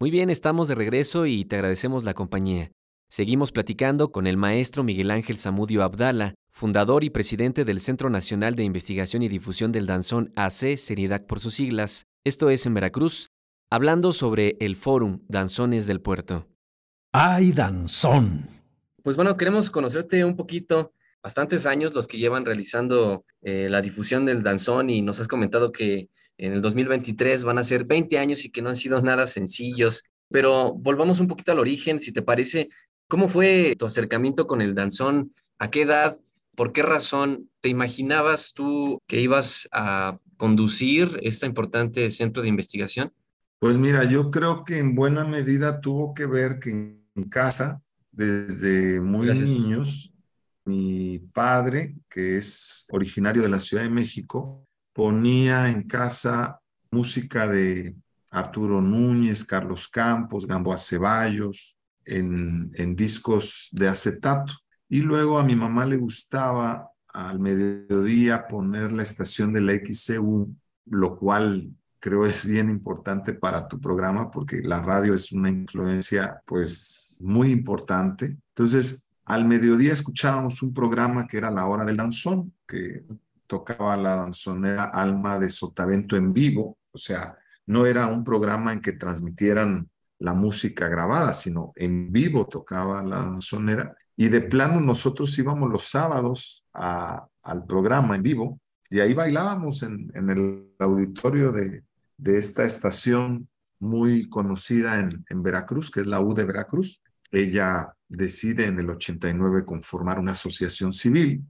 Muy 0.00 0.10
bien, 0.10 0.28
estamos 0.28 0.66
de 0.66 0.74
regreso 0.74 1.24
y 1.24 1.44
te 1.44 1.54
agradecemos 1.54 2.02
la 2.02 2.14
compañía. 2.14 2.72
Seguimos 3.08 3.52
platicando 3.52 4.10
con 4.10 4.26
el 4.26 4.36
maestro 4.36 4.82
Miguel 4.82 5.12
Ángel 5.12 5.38
Zamudio 5.38 5.84
Abdala, 5.84 6.34
fundador 6.50 7.04
y 7.04 7.10
presidente 7.10 7.64
del 7.64 7.78
Centro 7.78 8.10
Nacional 8.10 8.56
de 8.56 8.64
Investigación 8.64 9.22
y 9.22 9.28
Difusión 9.28 9.70
del 9.70 9.86
Danzón 9.86 10.32
AC, 10.34 10.76
Seriedad 10.76 11.26
por 11.26 11.38
sus 11.38 11.54
siglas. 11.54 12.06
Esto 12.24 12.50
es 12.50 12.66
en 12.66 12.74
Veracruz, 12.74 13.28
hablando 13.70 14.12
sobre 14.12 14.56
el 14.58 14.74
Fórum 14.74 15.20
Danzones 15.28 15.86
del 15.86 16.00
Puerto. 16.00 16.48
¡Ay, 17.12 17.52
Danzón! 17.52 18.48
Pues 19.04 19.14
bueno, 19.14 19.36
queremos 19.36 19.70
conocerte 19.70 20.24
un 20.24 20.34
poquito. 20.34 20.92
Bastantes 21.22 21.66
años 21.66 21.94
los 21.94 22.06
que 22.06 22.18
llevan 22.18 22.44
realizando 22.44 23.24
eh, 23.42 23.68
la 23.70 23.80
difusión 23.80 24.26
del 24.26 24.42
danzón 24.42 24.90
y 24.90 25.02
nos 25.02 25.20
has 25.20 25.28
comentado 25.28 25.70
que 25.70 26.08
en 26.36 26.52
el 26.52 26.60
2023 26.60 27.44
van 27.44 27.58
a 27.58 27.62
ser 27.62 27.84
20 27.84 28.18
años 28.18 28.44
y 28.44 28.50
que 28.50 28.60
no 28.60 28.70
han 28.70 28.76
sido 28.76 29.00
nada 29.02 29.26
sencillos. 29.26 30.04
Pero 30.30 30.72
volvamos 30.74 31.20
un 31.20 31.28
poquito 31.28 31.52
al 31.52 31.60
origen, 31.60 32.00
si 32.00 32.12
te 32.12 32.22
parece, 32.22 32.68
¿cómo 33.06 33.28
fue 33.28 33.76
tu 33.78 33.86
acercamiento 33.86 34.46
con 34.46 34.60
el 34.60 34.74
danzón? 34.74 35.32
¿A 35.58 35.70
qué 35.70 35.82
edad? 35.82 36.16
¿Por 36.56 36.72
qué 36.72 36.82
razón 36.82 37.48
te 37.60 37.68
imaginabas 37.68 38.52
tú 38.52 39.00
que 39.06 39.20
ibas 39.20 39.68
a 39.70 40.18
conducir 40.36 41.20
este 41.22 41.46
importante 41.46 42.10
centro 42.10 42.42
de 42.42 42.48
investigación? 42.48 43.12
Pues 43.60 43.78
mira, 43.78 44.02
yo 44.04 44.32
creo 44.32 44.64
que 44.64 44.78
en 44.80 44.96
buena 44.96 45.24
medida 45.24 45.80
tuvo 45.80 46.14
que 46.14 46.26
ver 46.26 46.58
que 46.58 46.70
en 46.70 47.28
casa, 47.30 47.80
desde 48.10 49.00
muy 49.00 49.28
niños, 49.28 50.11
mi 50.64 51.18
padre, 51.18 51.96
que 52.08 52.36
es 52.38 52.86
originario 52.90 53.42
de 53.42 53.48
la 53.48 53.60
Ciudad 53.60 53.82
de 53.82 53.90
México, 53.90 54.64
ponía 54.92 55.68
en 55.68 55.82
casa 55.84 56.60
música 56.90 57.48
de 57.48 57.96
Arturo 58.30 58.80
Núñez, 58.80 59.44
Carlos 59.44 59.88
Campos, 59.88 60.46
Gamboa 60.46 60.78
Ceballos, 60.78 61.76
en, 62.04 62.96
discos 62.96 63.68
de 63.72 63.88
acetato. 63.88 64.54
Y 64.88 65.00
luego 65.00 65.38
a 65.38 65.44
mi 65.44 65.56
mamá 65.56 65.86
le 65.86 65.96
gustaba 65.96 66.88
al 67.08 67.38
mediodía 67.38 68.46
poner 68.46 68.92
la 68.92 69.02
estación 69.02 69.52
de 69.52 69.60
la 69.60 69.74
XCU, 69.74 70.54
lo 70.86 71.16
cual 71.16 71.70
creo 71.98 72.26
es 72.26 72.44
bien 72.46 72.68
importante 72.68 73.34
para 73.34 73.68
tu 73.68 73.80
programa 73.80 74.30
porque 74.30 74.60
la 74.62 74.80
radio 74.80 75.14
es 75.14 75.30
una 75.30 75.48
influencia 75.48 76.42
pues 76.46 77.18
muy 77.20 77.50
importante. 77.52 78.36
Entonces, 78.48 79.11
al 79.24 79.44
mediodía 79.44 79.92
escuchábamos 79.92 80.62
un 80.62 80.74
programa 80.74 81.26
que 81.26 81.38
era 81.38 81.50
La 81.50 81.66
Hora 81.66 81.84
del 81.84 81.96
Danzón, 81.96 82.52
que 82.66 83.04
tocaba 83.46 83.96
la 83.96 84.16
danzonera 84.16 84.84
Alma 84.84 85.38
de 85.38 85.50
Sotavento 85.50 86.16
en 86.16 86.32
vivo, 86.32 86.78
o 86.90 86.98
sea, 86.98 87.36
no 87.66 87.86
era 87.86 88.06
un 88.08 88.24
programa 88.24 88.72
en 88.72 88.80
que 88.80 88.92
transmitieran 88.92 89.88
la 90.18 90.34
música 90.34 90.88
grabada, 90.88 91.32
sino 91.32 91.72
en 91.76 92.12
vivo 92.12 92.46
tocaba 92.46 93.02
la 93.02 93.18
danzonera. 93.18 93.94
Y 94.16 94.28
de 94.28 94.40
plano 94.40 94.80
nosotros 94.80 95.36
íbamos 95.38 95.70
los 95.70 95.84
sábados 95.84 96.66
al 96.72 97.66
programa 97.66 98.16
en 98.16 98.22
vivo 98.22 98.60
y 98.90 99.00
ahí 99.00 99.14
bailábamos 99.14 99.82
en, 99.82 100.10
el 100.14 100.74
auditorio 100.78 101.52
de, 101.52 101.82
esta 102.24 102.64
estación 102.64 103.48
muy 103.80 104.28
conocida 104.28 105.00
en, 105.00 105.24
en 105.28 105.42
Veracruz, 105.42 105.90
que 105.90 106.00
es 106.00 106.06
la 106.06 106.20
U 106.20 106.34
de 106.34 106.44
Veracruz. 106.44 107.02
Ella 107.32 107.92
decide 108.12 108.66
en 108.66 108.78
el 108.78 108.90
89 108.90 109.64
conformar 109.64 110.18
una 110.18 110.32
asociación 110.32 110.92
civil. 110.92 111.42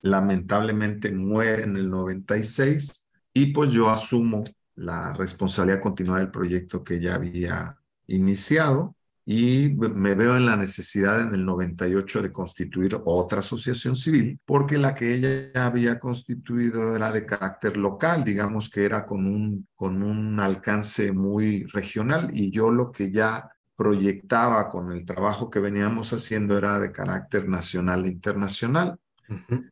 Lamentablemente 0.00 1.12
muere 1.12 1.64
en 1.64 1.76
el 1.76 1.90
96 1.90 3.06
y 3.32 3.46
pues 3.46 3.70
yo 3.70 3.90
asumo 3.90 4.44
la 4.76 5.12
responsabilidad 5.12 5.76
de 5.76 5.82
continuar 5.82 6.20
el 6.20 6.30
proyecto 6.30 6.82
que 6.82 7.00
ya 7.00 7.14
había 7.14 7.76
iniciado 8.06 8.96
y 9.28 9.70
me 9.70 10.14
veo 10.14 10.36
en 10.36 10.46
la 10.46 10.56
necesidad 10.56 11.20
en 11.20 11.34
el 11.34 11.44
98 11.44 12.22
de 12.22 12.32
constituir 12.32 12.96
otra 13.04 13.40
asociación 13.40 13.96
civil, 13.96 14.38
porque 14.44 14.78
la 14.78 14.94
que 14.94 15.14
ella 15.14 15.66
había 15.66 15.98
constituido 15.98 16.94
era 16.94 17.10
de 17.10 17.26
carácter 17.26 17.76
local, 17.76 18.22
digamos 18.22 18.70
que 18.70 18.84
era 18.84 19.04
con 19.04 19.26
un, 19.26 19.66
con 19.74 20.00
un 20.04 20.38
alcance 20.38 21.10
muy 21.10 21.64
regional, 21.64 22.30
y 22.32 22.52
yo 22.52 22.70
lo 22.70 22.92
que 22.92 23.10
ya 23.10 23.50
proyectaba 23.76 24.68
con 24.68 24.90
el 24.90 25.04
trabajo 25.04 25.50
que 25.50 25.60
veníamos 25.60 26.12
haciendo 26.12 26.56
era 26.56 26.78
de 26.80 26.92
carácter 26.92 27.48
nacional 27.48 28.04
e 28.04 28.08
internacional. 28.08 28.98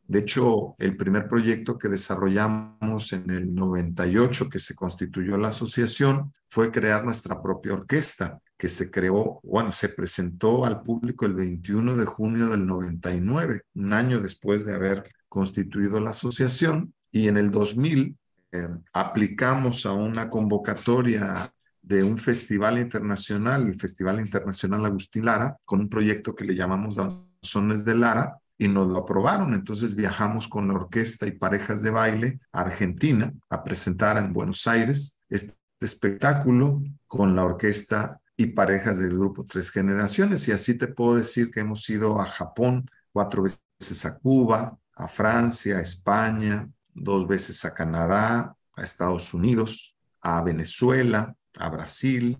De 0.05 0.19
hecho, 0.19 0.75
el 0.79 0.97
primer 0.97 1.27
proyecto 1.27 1.77
que 1.77 1.87
desarrollamos 1.87 3.13
en 3.13 3.29
el 3.29 3.55
98, 3.55 4.49
que 4.49 4.59
se 4.59 4.75
constituyó 4.75 5.37
la 5.37 5.47
asociación, 5.47 6.31
fue 6.47 6.71
crear 6.71 7.03
nuestra 7.05 7.41
propia 7.41 7.73
orquesta, 7.73 8.39
que 8.57 8.67
se 8.67 8.91
creó, 8.91 9.39
bueno, 9.43 9.71
se 9.71 9.89
presentó 9.89 10.65
al 10.65 10.81
público 10.81 11.25
el 11.25 11.33
21 11.33 11.95
de 11.95 12.05
junio 12.05 12.47
del 12.47 12.65
99, 12.65 13.61
un 13.75 13.93
año 13.93 14.19
después 14.19 14.65
de 14.65 14.75
haber 14.75 15.09
constituido 15.29 15.99
la 15.99 16.11
asociación, 16.11 16.93
y 17.11 17.27
en 17.27 17.37
el 17.37 17.49
2000 17.49 18.17
eh, 18.51 18.67
aplicamos 18.93 19.85
a 19.85 19.93
una 19.93 20.29
convocatoria 20.29 21.49
de 21.85 22.03
un 22.03 22.17
festival 22.17 22.79
internacional, 22.79 23.67
el 23.67 23.75
Festival 23.75 24.19
Internacional 24.19 24.85
Agustín 24.85 25.25
Lara, 25.25 25.57
con 25.65 25.79
un 25.81 25.89
proyecto 25.89 26.33
que 26.33 26.45
le 26.45 26.55
llamamos 26.55 26.95
Danzones 26.95 27.85
de 27.85 27.95
Lara, 27.95 28.39
y 28.57 28.67
nos 28.67 28.87
lo 28.87 28.99
aprobaron. 28.99 29.53
Entonces 29.53 29.95
viajamos 29.95 30.47
con 30.47 30.67
la 30.67 30.75
orquesta 30.75 31.27
y 31.27 31.31
parejas 31.31 31.81
de 31.81 31.91
baile 31.91 32.39
a 32.51 32.61
Argentina 32.61 33.31
a 33.49 33.63
presentar 33.63 34.17
en 34.17 34.33
Buenos 34.33 34.65
Aires 34.67 35.19
este 35.29 35.57
espectáculo 35.79 36.81
con 37.07 37.35
la 37.35 37.43
orquesta 37.43 38.21
y 38.37 38.47
parejas 38.47 38.99
del 38.99 39.17
grupo 39.17 39.45
Tres 39.45 39.71
Generaciones. 39.71 40.47
Y 40.47 40.51
así 40.51 40.77
te 40.77 40.87
puedo 40.87 41.15
decir 41.15 41.51
que 41.51 41.61
hemos 41.61 41.89
ido 41.89 42.19
a 42.19 42.25
Japón 42.25 42.89
cuatro 43.11 43.43
veces 43.43 44.05
a 44.05 44.17
Cuba, 44.17 44.77
a 44.95 45.07
Francia, 45.07 45.77
a 45.77 45.81
España, 45.81 46.69
dos 46.93 47.27
veces 47.27 47.63
a 47.65 47.73
Canadá, 47.73 48.55
a 48.75 48.81
Estados 48.81 49.33
Unidos, 49.33 49.95
a 50.21 50.41
Venezuela, 50.41 51.35
a 51.57 51.69
Brasil, 51.69 52.37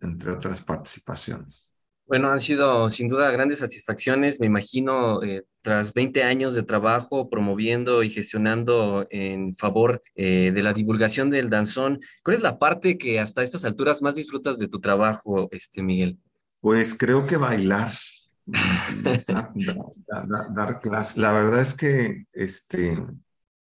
entre 0.00 0.32
otras 0.32 0.62
participaciones. 0.62 1.74
Bueno, 2.08 2.30
han 2.30 2.40
sido 2.40 2.88
sin 2.88 3.06
duda 3.06 3.30
grandes 3.30 3.58
satisfacciones, 3.58 4.40
me 4.40 4.46
imagino, 4.46 5.22
eh, 5.22 5.44
tras 5.60 5.92
20 5.92 6.22
años 6.22 6.54
de 6.54 6.62
trabajo 6.62 7.28
promoviendo 7.28 8.02
y 8.02 8.08
gestionando 8.08 9.06
en 9.10 9.54
favor 9.54 10.02
eh, 10.16 10.50
de 10.54 10.62
la 10.62 10.72
divulgación 10.72 11.28
del 11.28 11.50
danzón. 11.50 12.00
¿Cuál 12.24 12.38
es 12.38 12.42
la 12.42 12.58
parte 12.58 12.96
que 12.96 13.20
hasta 13.20 13.42
estas 13.42 13.66
alturas 13.66 14.00
más 14.00 14.14
disfrutas 14.14 14.58
de 14.58 14.68
tu 14.68 14.80
trabajo, 14.80 15.48
este, 15.50 15.82
Miguel? 15.82 16.18
Pues 16.62 16.96
creo 16.96 17.26
que 17.26 17.36
bailar, 17.36 17.92
dar, 19.26 19.52
dar, 20.54 20.80
clases. 20.80 21.18
La 21.18 21.32
verdad 21.32 21.60
es 21.60 21.74
que, 21.74 22.24
este, 22.32 22.96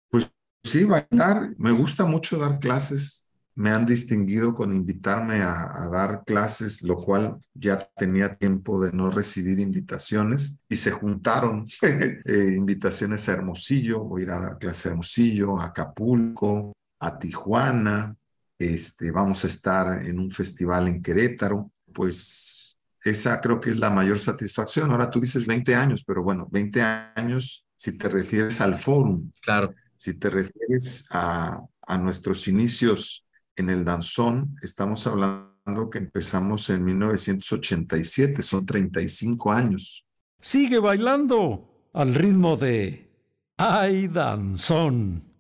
pues 0.08 0.32
sí, 0.62 0.84
bailar, 0.84 1.50
me 1.58 1.72
gusta 1.72 2.06
mucho 2.06 2.38
dar 2.38 2.60
clases 2.60 3.25
me 3.56 3.70
han 3.70 3.86
distinguido 3.86 4.54
con 4.54 4.72
invitarme 4.72 5.36
a, 5.36 5.88
dar 5.90 6.24
clases, 6.24 6.82
lo 6.82 6.96
cual 6.96 7.38
ya 7.54 7.78
tenía 7.96 8.36
tiempo 8.36 8.80
de 8.80 8.92
no 8.92 9.10
recibir 9.10 9.58
invitaciones 9.58 10.60
y 10.68 10.76
se 10.76 10.90
juntaron 10.90 11.66
eh, 11.82 12.54
invitaciones 12.54 13.28
a 13.28 13.32
Hermosillo, 13.32 14.04
voy 14.04 14.22
a 14.22 14.24
ir 14.24 14.30
a 14.30 14.40
dar 14.40 14.58
clase 14.58 14.88
a 14.88 14.92
Hermosillo, 14.92 15.58
a 15.58 15.66
Acapulco, 15.66 16.74
a 17.00 17.18
Tijuana, 17.18 18.14
este, 18.58 19.10
vamos 19.10 19.42
a 19.44 19.46
estar 19.46 20.04
en 20.04 20.18
un 20.18 20.30
festival 20.30 20.88
en 20.88 21.02
Querétaro, 21.02 21.72
pues 21.94 22.76
esa 23.04 23.40
creo 23.40 23.58
que 23.58 23.70
es 23.70 23.78
la 23.78 23.88
mayor 23.88 24.18
satisfacción. 24.18 24.90
Ahora 24.90 25.10
tú 25.10 25.20
dices 25.20 25.46
20 25.46 25.74
años, 25.74 26.04
pero 26.04 26.22
bueno, 26.22 26.46
20 26.50 26.82
años 27.14 27.64
si 27.74 27.96
te 27.96 28.08
refieres 28.08 28.60
al 28.60 28.76
fórum. 28.76 29.30
Claro. 29.40 29.74
Si 29.96 30.18
te 30.18 30.28
refieres 30.28 31.06
a, 31.10 31.62
a 31.82 31.98
nuestros 31.98 32.48
inicios 32.48 33.25
en 33.56 33.70
el 33.70 33.84
danzón, 33.84 34.56
estamos 34.62 35.06
hablando 35.06 35.90
que 35.90 35.98
empezamos 35.98 36.70
en 36.70 36.84
1987, 36.84 38.42
son 38.42 38.64
35 38.64 39.52
años. 39.52 40.06
Sigue 40.40 40.78
bailando 40.78 41.88
al 41.92 42.14
ritmo 42.14 42.56
de 42.56 43.10
Ay 43.56 44.06
Danzón. 44.08 45.35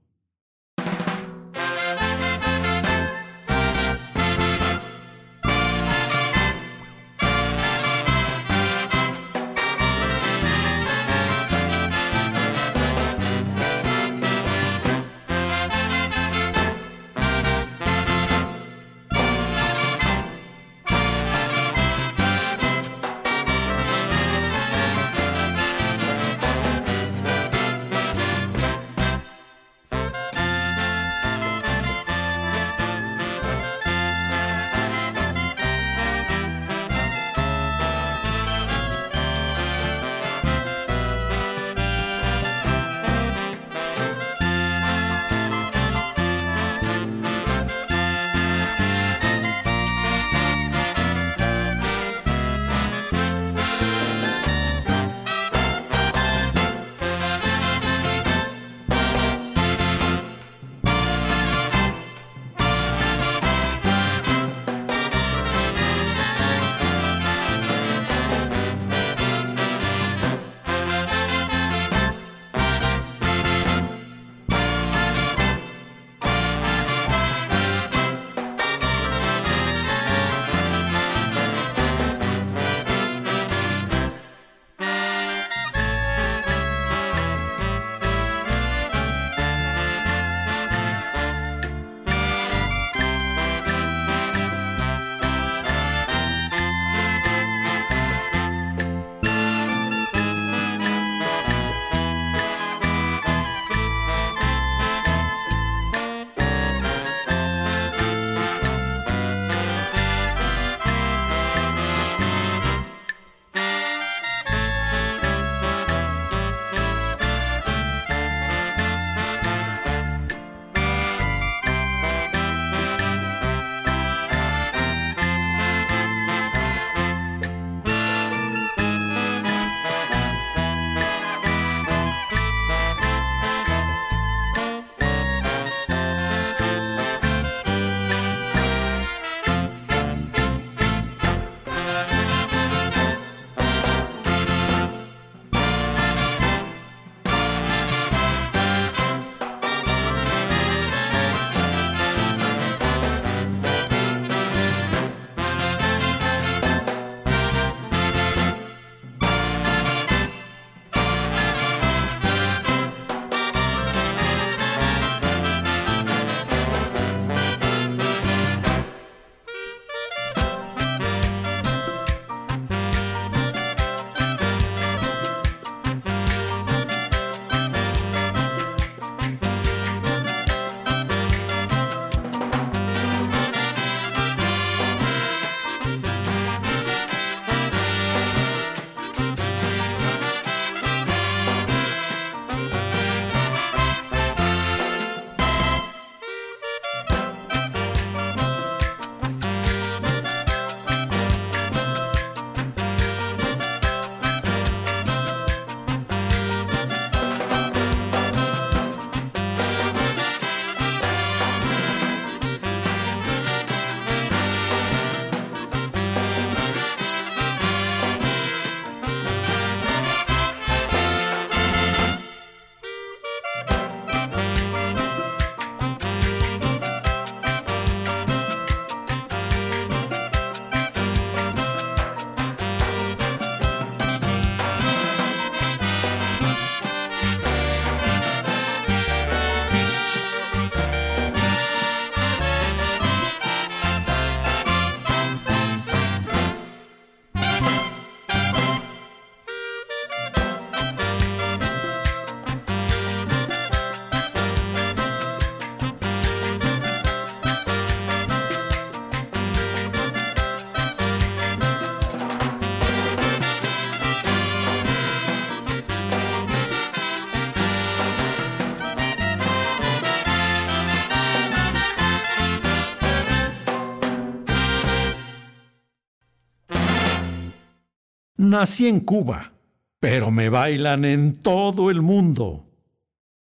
Nací 278.50 278.86
en 278.86 279.00
Cuba, 279.00 279.52
pero 279.98 280.30
me 280.30 280.48
bailan 280.48 281.04
en 281.04 281.42
todo 281.42 281.90
el 281.90 282.00
mundo. 282.00 282.64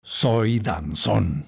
Soy 0.03 0.59
danzón. 0.59 1.44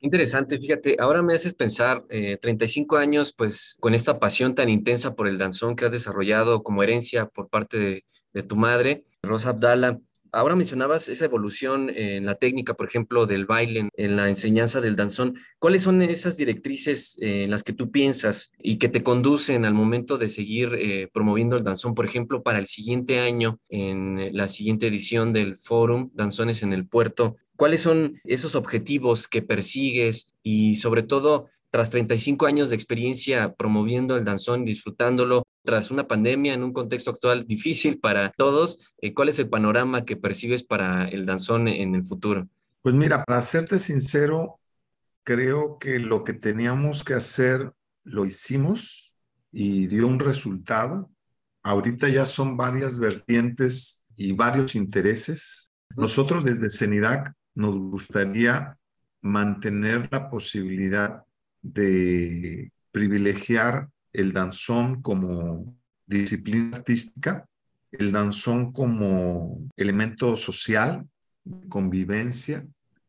Interesante, 0.00 0.58
fíjate, 0.58 0.96
ahora 0.98 1.20
me 1.20 1.34
haces 1.34 1.54
pensar, 1.54 2.04
eh, 2.08 2.38
35 2.40 2.96
años, 2.96 3.34
pues 3.36 3.76
con 3.80 3.92
esta 3.92 4.18
pasión 4.18 4.54
tan 4.54 4.70
intensa 4.70 5.14
por 5.14 5.28
el 5.28 5.36
danzón 5.36 5.76
que 5.76 5.84
has 5.84 5.92
desarrollado 5.92 6.62
como 6.62 6.82
herencia 6.82 7.26
por 7.26 7.48
parte 7.48 7.78
de, 7.78 8.04
de 8.32 8.42
tu 8.42 8.56
madre, 8.56 9.04
Rosa 9.22 9.50
Abdala, 9.50 10.00
Ahora 10.32 10.56
mencionabas 10.56 11.08
esa 11.08 11.24
evolución 11.24 11.90
en 11.90 12.26
la 12.26 12.36
técnica, 12.36 12.74
por 12.74 12.86
ejemplo, 12.86 13.26
del 13.26 13.46
baile, 13.46 13.88
en 13.96 14.16
la 14.16 14.28
enseñanza 14.28 14.80
del 14.80 14.96
danzón. 14.96 15.38
¿Cuáles 15.58 15.82
son 15.82 16.02
esas 16.02 16.36
directrices 16.36 17.16
eh, 17.20 17.44
en 17.44 17.50
las 17.50 17.62
que 17.62 17.72
tú 17.72 17.90
piensas 17.90 18.50
y 18.58 18.76
que 18.76 18.88
te 18.88 19.02
conducen 19.02 19.64
al 19.64 19.74
momento 19.74 20.18
de 20.18 20.28
seguir 20.28 20.74
eh, 20.78 21.08
promoviendo 21.12 21.56
el 21.56 21.64
danzón, 21.64 21.94
por 21.94 22.06
ejemplo, 22.06 22.42
para 22.42 22.58
el 22.58 22.66
siguiente 22.66 23.20
año, 23.20 23.60
en 23.68 24.36
la 24.36 24.48
siguiente 24.48 24.86
edición 24.86 25.32
del 25.32 25.56
Fórum 25.56 26.10
Danzones 26.14 26.62
en 26.62 26.72
el 26.72 26.86
Puerto? 26.86 27.36
¿Cuáles 27.56 27.80
son 27.80 28.20
esos 28.24 28.54
objetivos 28.54 29.28
que 29.28 29.40
persigues 29.40 30.34
y 30.42 30.76
sobre 30.76 31.02
todo 31.02 31.48
tras 31.70 31.90
35 31.90 32.46
años 32.46 32.70
de 32.70 32.76
experiencia 32.76 33.54
promoviendo 33.54 34.16
el 34.16 34.24
danzón, 34.24 34.64
disfrutándolo, 34.64 35.44
tras 35.64 35.90
una 35.90 36.06
pandemia 36.06 36.54
en 36.54 36.62
un 36.62 36.72
contexto 36.72 37.10
actual 37.10 37.46
difícil 37.46 37.98
para 37.98 38.30
todos, 38.30 38.94
eh, 39.02 39.12
¿cuál 39.12 39.28
es 39.28 39.38
el 39.38 39.48
panorama 39.48 40.04
que 40.04 40.16
percibes 40.16 40.62
para 40.62 41.08
el 41.08 41.26
danzón 41.26 41.68
en 41.68 41.94
el 41.94 42.04
futuro? 42.04 42.48
Pues 42.82 42.94
mira, 42.94 43.24
para 43.24 43.42
serte 43.42 43.78
sincero, 43.78 44.60
creo 45.24 45.78
que 45.78 45.98
lo 45.98 46.22
que 46.22 46.34
teníamos 46.34 47.02
que 47.02 47.14
hacer 47.14 47.72
lo 48.04 48.24
hicimos 48.24 49.16
y 49.50 49.88
dio 49.88 50.06
un 50.06 50.20
resultado. 50.20 51.10
Ahorita 51.62 52.08
ya 52.08 52.26
son 52.26 52.56
varias 52.56 52.98
vertientes 52.98 54.06
y 54.14 54.32
varios 54.32 54.76
intereses. 54.76 55.72
Nosotros 55.96 56.44
desde 56.44 56.70
CENIDAC 56.70 57.32
nos 57.56 57.76
gustaría 57.76 58.78
mantener 59.20 60.08
la 60.12 60.30
posibilidad 60.30 61.25
de 61.72 62.72
privilegiar 62.92 63.88
el 64.12 64.32
danzón 64.32 65.02
como 65.02 65.76
disciplina 66.06 66.76
artística, 66.76 67.46
el 67.92 68.12
danzón 68.12 68.72
como 68.72 69.68
elemento 69.76 70.36
social, 70.36 71.06
convivencia, 71.68 72.66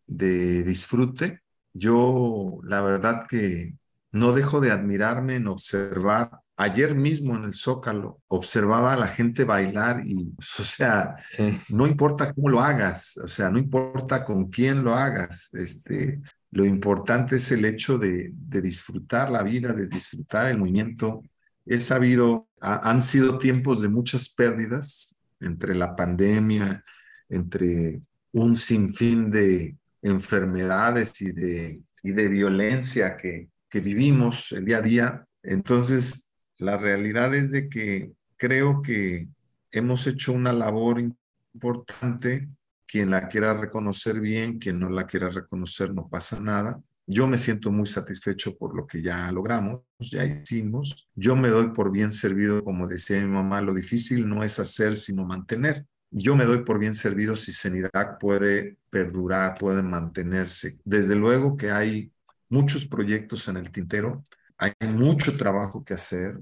de 0.08 0.64
disfrute. 0.64 1.42
Yo 1.74 2.60
la 2.64 2.82
verdad 2.82 3.28
que 3.28 3.76
no 4.12 4.34
dejo 4.34 4.60
de 4.60 4.72
admirarme 4.72 5.36
en 5.36 5.48
observar. 5.48 6.32
Ayer 6.56 6.96
mismo 6.96 7.36
en 7.36 7.44
el 7.44 7.54
Zócalo 7.54 8.22
observaba 8.28 8.94
a 8.94 8.98
la 8.98 9.08
gente 9.08 9.44
bailar 9.44 10.04
y, 10.08 10.34
o 10.60 10.64
sea, 10.64 11.16
no 11.70 11.86
importa 11.86 12.34
cómo 12.34 12.50
lo 12.50 12.62
hagas, 12.62 13.18
o 13.18 13.28
sea, 13.28 13.52
no 13.52 13.60
importa 13.60 14.26
con 14.26 14.50
quién 14.50 14.84
lo 14.84 14.96
hagas, 14.96 15.54
este, 15.54 16.20
lo 16.52 16.66
importante 16.66 17.36
es 17.36 17.52
el 17.52 17.66
hecho 17.66 17.98
de, 17.98 18.32
disfrutar 18.34 19.30
la 19.30 19.44
vida, 19.44 19.74
de 19.74 19.88
disfrutar 19.88 20.48
el 20.48 20.58
movimiento. 20.58 21.22
He 21.66 21.80
sabido, 21.80 22.48
han 22.62 23.02
sido 23.02 23.38
tiempos 23.38 23.82
de 23.82 23.90
muchas 23.90 24.30
pérdidas 24.30 25.16
entre 25.40 25.76
la 25.76 25.96
pandemia, 25.96 26.84
entre 27.30 28.02
un 28.32 28.56
sinfín 28.56 29.30
de 29.30 29.76
enfermedades 30.02 31.22
y 31.22 31.32
de, 31.32 31.82
violencia 32.04 33.18
que, 33.18 33.50
que 33.70 33.82
vivimos 33.82 34.54
el 34.54 34.66
día 34.66 34.78
a 34.78 34.82
día. 34.82 35.28
Entonces, 35.44 36.30
la 36.58 36.78
realidad 36.78 37.36
es 37.36 37.52
de 37.52 37.68
que 37.68 38.14
creo 38.38 38.82
que 38.82 39.28
hemos 39.72 40.08
hecho 40.08 40.32
una 40.32 40.54
labor 40.54 41.02
importante 41.54 42.48
quien 42.88 43.12
la 43.12 43.28
quiera 43.28 43.54
reconocer 43.54 44.20
bien, 44.20 44.60
quien 44.60 44.80
no 44.80 44.90
la 44.90 45.06
quiera 45.06 45.30
reconocer, 45.30 45.94
no 45.94 46.08
pasa 46.08 46.40
nada. 46.40 46.80
Yo 47.06 47.28
me 47.28 47.38
siento 47.38 47.72
muy 47.72 47.86
satisfecho 47.86 48.58
por 48.58 48.76
lo 48.76 48.88
que 48.88 49.02
ya 49.02 49.32
logramos, 49.32 49.82
ya 50.00 50.26
hicimos. 50.26 51.08
Yo 51.16 51.36
me 51.36 51.50
doy 51.50 51.70
por 51.72 51.92
bien 51.92 52.12
servido, 52.12 52.64
como 52.64 52.88
decía 52.88 53.22
mi 53.22 53.28
mamá, 53.28 53.62
lo 53.62 53.74
difícil 53.74 54.28
no 54.28 54.44
es 54.44 54.60
hacer, 54.60 54.98
sino 54.98 55.26
mantener. 55.26 55.86
Yo 56.10 56.36
me 56.36 56.46
doy 56.46 56.64
por 56.64 56.80
bien 56.80 56.94
servido 56.94 57.36
si 57.36 57.52
Senidac 57.52 58.20
puede 58.20 58.78
perdurar, 58.90 59.56
puede 59.56 59.84
mantenerse. 59.84 60.80
Desde 60.84 61.16
luego 61.16 61.58
que 61.58 61.72
hay 61.72 62.12
muchos 62.50 62.86
proyectos 62.86 63.48
en 63.48 63.58
el 63.58 63.72
tintero, 63.72 64.24
hay 64.58 64.74
mucho 64.88 65.36
trabajo 65.38 65.84
que 65.84 65.94
hacer, 65.94 66.40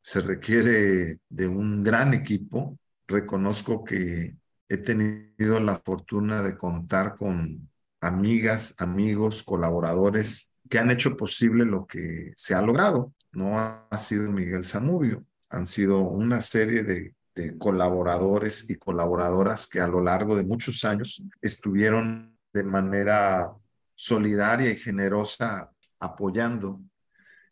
se 0.00 0.20
requiere 0.20 1.18
de 1.28 1.48
un 1.48 1.82
gran 1.82 2.14
equipo. 2.14 2.78
Reconozco 3.08 3.84
que 3.84 4.36
he 4.68 4.76
tenido 4.78 5.60
la 5.60 5.76
fortuna 5.84 6.42
de 6.42 6.56
contar 6.56 7.16
con 7.16 7.68
amigas, 8.00 8.76
amigos, 8.78 9.42
colaboradores 9.42 10.52
que 10.68 10.78
han 10.78 10.90
hecho 10.90 11.16
posible 11.16 11.64
lo 11.64 11.86
que 11.86 12.32
se 12.34 12.54
ha 12.54 12.62
logrado. 12.62 13.12
No 13.32 13.58
ha 13.58 13.98
sido 13.98 14.30
Miguel 14.30 14.64
Zamudio, 14.64 15.20
han 15.50 15.66
sido 15.66 16.00
una 16.00 16.40
serie 16.42 16.82
de, 16.82 17.14
colaboradores 17.58 18.70
y 18.70 18.76
colaboradoras 18.76 19.66
que 19.66 19.78
a 19.78 19.86
lo 19.86 20.00
largo 20.00 20.36
de 20.36 20.42
muchos 20.42 20.86
años 20.86 21.22
estuvieron 21.42 22.34
de 22.50 22.64
manera 22.64 23.52
solidaria 23.94 24.70
y 24.70 24.76
generosa 24.76 25.70
apoyando. 26.00 26.80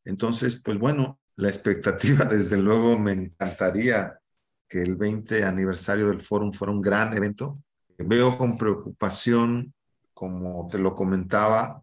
Entonces, 0.03 0.63
pues 0.65 0.79
bueno, 0.79 1.21
la 1.37 1.49
expectativa 1.49 2.25
desde 2.31 2.57
luego 2.57 2.99
me 2.99 3.13
encantaría 3.13 4.19
que 4.75 4.83
el 4.83 4.97
20 4.97 5.45
aniversario 5.45 6.09
del 6.09 6.21
foro 6.21 6.51
fuera 6.51 6.73
un 6.73 6.81
gran 6.81 7.17
evento. 7.17 7.63
Veo 7.97 8.37
con 8.37 8.59
preocupación, 8.59 9.73
como 10.13 10.67
te 10.69 10.79
lo 10.79 10.97
comentaba, 10.97 11.81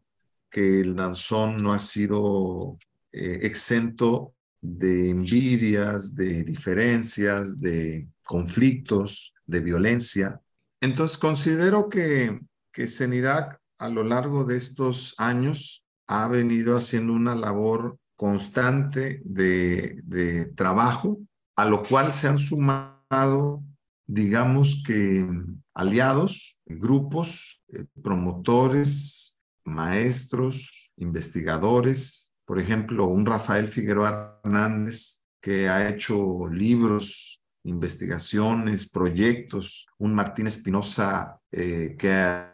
que 0.50 0.82
el 0.82 0.94
danzón 0.94 1.64
no 1.64 1.72
ha 1.72 1.80
sido 1.80 2.78
eh, 3.14 3.39
exento 3.44 4.34
de 4.60 5.10
envidias, 5.10 6.18
de 6.18 6.44
diferencias, 6.44 7.62
de 7.62 8.10
conflictos, 8.26 9.34
de 9.46 9.62
violencia. 9.62 10.42
Entonces 10.82 11.18
considero 11.18 11.88
que, 11.88 12.42
que 12.74 12.89
CENIDAC 12.89 13.58
a 13.78 13.88
lo 13.88 14.04
largo 14.04 14.44
de 14.44 14.58
estos 14.58 15.16
años 15.18 15.86
ha 16.08 16.28
venido 16.28 16.76
haciendo 16.76 17.14
una 17.14 17.36
labor 17.36 17.98
constante 18.18 19.22
de, 19.24 20.02
de 20.04 20.48
trabajo 20.48 21.20
a 21.62 21.66
lo 21.66 21.84
cual 21.84 22.12
se 22.12 22.28
han 22.28 22.39
sumado, 22.39 23.64
digamos 24.07 24.82
que 24.84 25.28
aliados, 25.76 26.59
grupos, 26.66 27.64
eh, 27.72 27.86
promotores, 28.01 29.39
maestros, 29.64 30.91
investigadores, 30.97 32.34
por 32.45 32.59
ejemplo, 32.59 33.05
un 33.05 33.28
Rafael 33.28 33.68
Figueroa 33.68 34.41
Hernández 34.43 35.24
que 35.39 35.70
ha 35.70 35.88
hecho 35.88 36.47
libros, 36.47 37.43
investigaciones, 37.64 38.89
proyectos, 38.89 39.86
un 39.99 40.16
Martín 40.16 40.47
Espinosa 40.47 41.36
eh, 41.51 41.95
que 41.97 42.12
ha, 42.12 42.47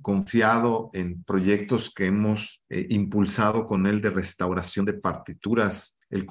confiado 0.00 0.88
en 0.94 1.22
proyectos 1.24 1.92
que 1.92 2.06
hemos 2.06 2.64
eh, 2.70 2.86
impulsado 2.90 3.66
con 3.66 3.86
él 3.86 4.00
de 4.00 4.08
restauración 4.08 4.86
de 4.86 4.94
partituras, 4.94 5.98
el 6.08 6.24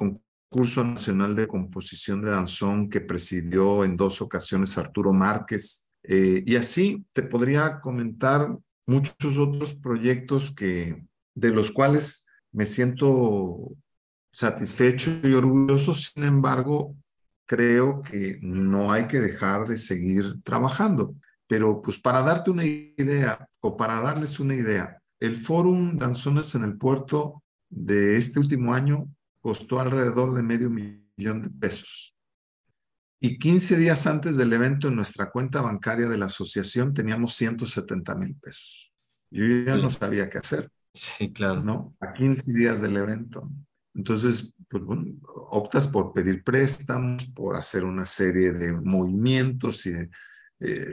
Curso 0.49 0.83
Nacional 0.83 1.35
de 1.35 1.47
Composición 1.47 2.21
de 2.21 2.31
Danzón 2.31 2.89
que 2.89 3.01
presidió 3.01 3.83
en 3.83 3.95
dos 3.95 4.21
ocasiones 4.21 4.77
Arturo 4.77 5.13
Márquez. 5.13 5.89
Eh, 6.03 6.43
y 6.45 6.55
así 6.55 7.05
te 7.13 7.21
podría 7.21 7.79
comentar 7.79 8.57
muchos 8.87 9.37
otros 9.37 9.75
proyectos 9.75 10.51
que, 10.53 11.05
de 11.35 11.49
los 11.51 11.71
cuales 11.71 12.25
me 12.51 12.65
siento 12.65 13.71
satisfecho 14.31 15.11
y 15.23 15.33
orgulloso. 15.33 15.93
Sin 15.93 16.23
embargo, 16.23 16.95
creo 17.45 18.01
que 18.01 18.39
no 18.41 18.91
hay 18.91 19.07
que 19.07 19.19
dejar 19.19 19.67
de 19.67 19.77
seguir 19.77 20.41
trabajando. 20.43 21.15
Pero 21.47 21.81
pues 21.81 21.99
para 21.99 22.23
darte 22.23 22.49
una 22.49 22.65
idea 22.65 23.47
o 23.59 23.77
para 23.77 24.01
darles 24.01 24.39
una 24.39 24.55
idea, 24.55 24.99
el 25.19 25.37
Fórum 25.37 25.97
Danzones 25.97 26.55
en 26.55 26.63
el 26.63 26.77
Puerto 26.77 27.43
de 27.69 28.17
este 28.17 28.39
último 28.39 28.73
año 28.73 29.07
costó 29.41 29.79
alrededor 29.79 30.33
de 30.33 30.43
medio 30.43 30.69
millón 30.69 31.41
de 31.41 31.49
pesos. 31.49 32.17
Y 33.21 33.37
15 33.37 33.77
días 33.77 34.07
antes 34.07 34.37
del 34.37 34.53
evento 34.53 34.87
en 34.87 34.95
nuestra 34.95 35.29
cuenta 35.29 35.61
bancaria 35.61 36.07
de 36.07 36.17
la 36.17 36.27
asociación 36.27 36.93
teníamos 36.93 37.35
170 37.35 38.15
mil 38.15 38.35
pesos. 38.35 38.93
Yo 39.29 39.43
ya 39.65 39.75
no 39.75 39.91
sabía 39.91 40.29
qué 40.29 40.37
hacer. 40.37 40.69
Sí, 40.93 41.31
claro. 41.31 41.61
¿No? 41.61 41.95
A 41.99 42.13
15 42.13 42.53
días 42.53 42.81
del 42.81 42.95
evento. 42.97 43.49
Entonces, 43.93 44.53
pues 44.69 44.83
bueno, 44.83 45.05
optas 45.51 45.87
por 45.87 46.13
pedir 46.13 46.43
préstamos, 46.43 47.25
por 47.31 47.57
hacer 47.57 47.83
una 47.83 48.05
serie 48.05 48.53
de 48.53 48.71
movimientos 48.71 49.85
y 49.85 49.91
eh, 49.91 50.09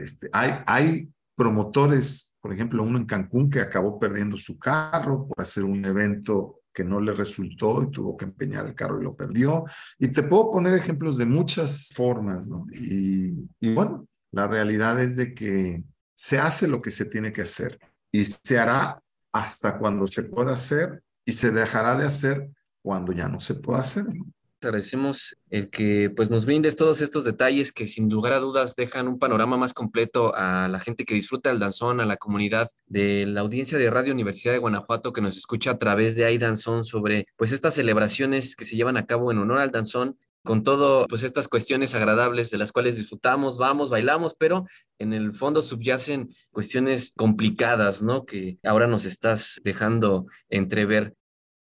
este, 0.02 0.28
hay, 0.32 0.52
hay 0.66 1.08
promotores, 1.36 2.36
por 2.40 2.52
ejemplo, 2.52 2.82
uno 2.82 2.98
en 2.98 3.04
Cancún 3.04 3.50
que 3.50 3.60
acabó 3.60 3.98
perdiendo 3.98 4.36
su 4.36 4.58
carro 4.58 5.28
por 5.28 5.40
hacer 5.40 5.62
un 5.64 5.84
evento 5.84 6.55
que 6.76 6.84
no 6.84 7.00
le 7.00 7.12
resultó 7.12 7.82
y 7.82 7.90
tuvo 7.90 8.18
que 8.18 8.26
empeñar 8.26 8.66
el 8.66 8.74
carro 8.74 9.00
y 9.00 9.04
lo 9.04 9.16
perdió. 9.16 9.64
Y 9.98 10.08
te 10.08 10.22
puedo 10.22 10.52
poner 10.52 10.74
ejemplos 10.74 11.16
de 11.16 11.24
muchas 11.24 11.90
formas, 11.94 12.46
¿no? 12.46 12.66
Y, 12.70 13.48
y 13.60 13.72
bueno, 13.72 14.06
la 14.30 14.46
realidad 14.46 15.00
es 15.00 15.16
de 15.16 15.34
que 15.34 15.82
se 16.14 16.38
hace 16.38 16.68
lo 16.68 16.82
que 16.82 16.90
se 16.90 17.06
tiene 17.06 17.32
que 17.32 17.40
hacer 17.40 17.78
y 18.12 18.26
se 18.26 18.58
hará 18.58 19.02
hasta 19.32 19.78
cuando 19.78 20.06
se 20.06 20.24
pueda 20.24 20.52
hacer 20.52 21.02
y 21.24 21.32
se 21.32 21.50
dejará 21.50 21.96
de 21.96 22.04
hacer 22.04 22.50
cuando 22.82 23.12
ya 23.12 23.26
no 23.26 23.40
se 23.40 23.54
pueda 23.54 23.80
hacer. 23.80 24.04
Te 24.04 24.20
agradecemos 24.62 25.36
el 25.50 25.70
que 25.70 26.10
pues, 26.14 26.30
nos 26.30 26.46
brindes 26.46 26.76
todos 26.76 27.00
estos 27.00 27.24
detalles 27.24 27.72
que 27.72 27.86
sin 27.86 28.08
lugar 28.08 28.32
a 28.32 28.40
dudas 28.40 28.74
dejan 28.74 29.08
un 29.08 29.18
panorama 29.18 29.56
más 29.56 29.74
completo 29.74 30.34
a 30.34 30.68
la 30.68 30.80
gente 30.80 31.04
que 31.04 31.14
disfruta 31.14 31.50
del 31.50 31.58
danzón, 31.58 32.00
a 32.00 32.06
la 32.06 32.16
comunidad 32.16 32.68
de 32.86 33.26
la 33.26 33.42
audiencia 33.42 33.78
de 33.78 33.90
Radio 33.90 34.12
Universidad 34.12 34.52
de 34.52 34.58
Guanajuato 34.58 35.12
que 35.12 35.20
nos 35.20 35.36
escucha 35.36 35.72
a 35.72 35.78
través 35.78 36.16
de 36.16 36.24
ahí 36.24 36.38
danzón 36.38 36.84
sobre 36.84 37.26
pues 37.36 37.52
estas 37.52 37.74
celebraciones 37.74 38.56
que 38.56 38.64
se 38.64 38.76
llevan 38.76 38.96
a 38.96 39.06
cabo 39.06 39.30
en 39.30 39.38
honor 39.38 39.58
al 39.58 39.70
danzón 39.70 40.16
con 40.46 40.62
todo, 40.62 41.06
pues 41.08 41.24
estas 41.24 41.48
cuestiones 41.48 41.94
agradables 41.94 42.50
de 42.50 42.56
las 42.56 42.72
cuales 42.72 42.96
disfrutamos, 42.96 43.58
vamos, 43.58 43.90
bailamos, 43.90 44.34
pero 44.38 44.64
en 44.98 45.12
el 45.12 45.34
fondo 45.34 45.60
subyacen 45.60 46.30
cuestiones 46.50 47.12
complicadas, 47.14 48.02
¿no? 48.02 48.24
Que 48.24 48.58
ahora 48.62 48.86
nos 48.86 49.04
estás 49.04 49.60
dejando 49.64 50.26
entrever. 50.48 51.14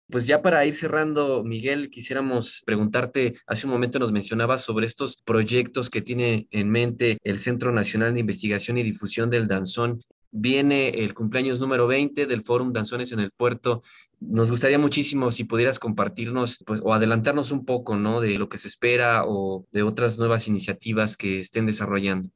Pues 0.08 0.28
ya 0.28 0.40
para 0.40 0.64
ir 0.64 0.74
cerrando, 0.74 1.42
Miguel, 1.42 1.90
quisiéramos 1.90 2.62
preguntarte, 2.64 3.34
hace 3.46 3.66
un 3.66 3.72
momento 3.72 3.98
nos 3.98 4.12
mencionabas 4.12 4.60
sobre 4.60 4.86
estos 4.86 5.20
proyectos 5.20 5.90
que 5.90 6.00
tiene 6.00 6.46
en 6.52 6.70
mente 6.70 7.18
el 7.24 7.40
Centro 7.40 7.72
Nacional 7.72 8.14
de 8.14 8.20
Investigación 8.20 8.78
y 8.78 8.84
Difusión 8.84 9.30
del 9.30 9.48
Danzón. 9.48 10.00
Viene 10.30 10.90
el 10.90 11.12
cumpleaños 11.12 11.58
número 11.58 11.88
20 11.88 12.26
del 12.26 12.44
Fórum 12.44 12.72
Danzones 12.72 13.10
en 13.10 13.18
el 13.18 13.32
Puerto. 13.32 13.82
Nos 14.20 14.48
gustaría 14.48 14.78
muchísimo 14.78 15.32
si 15.32 15.42
pudieras 15.42 15.80
compartirnos 15.80 16.62
pues, 16.64 16.80
o 16.84 16.94
adelantarnos 16.94 17.50
un 17.50 17.64
poco 17.64 17.96
¿no? 17.96 18.20
de 18.20 18.38
lo 18.38 18.48
que 18.48 18.58
se 18.58 18.68
espera 18.68 19.24
o 19.26 19.66
de 19.72 19.82
otras 19.82 20.18
nuevas 20.18 20.46
iniciativas 20.46 21.16
que 21.16 21.40
estén 21.40 21.66
desarrollando. 21.66 22.28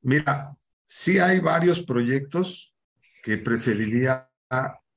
Mira, 0.00 0.56
sí 0.86 1.18
hay 1.18 1.40
varios 1.40 1.82
proyectos 1.82 2.74
que 3.22 3.36
preferiría 3.36 4.30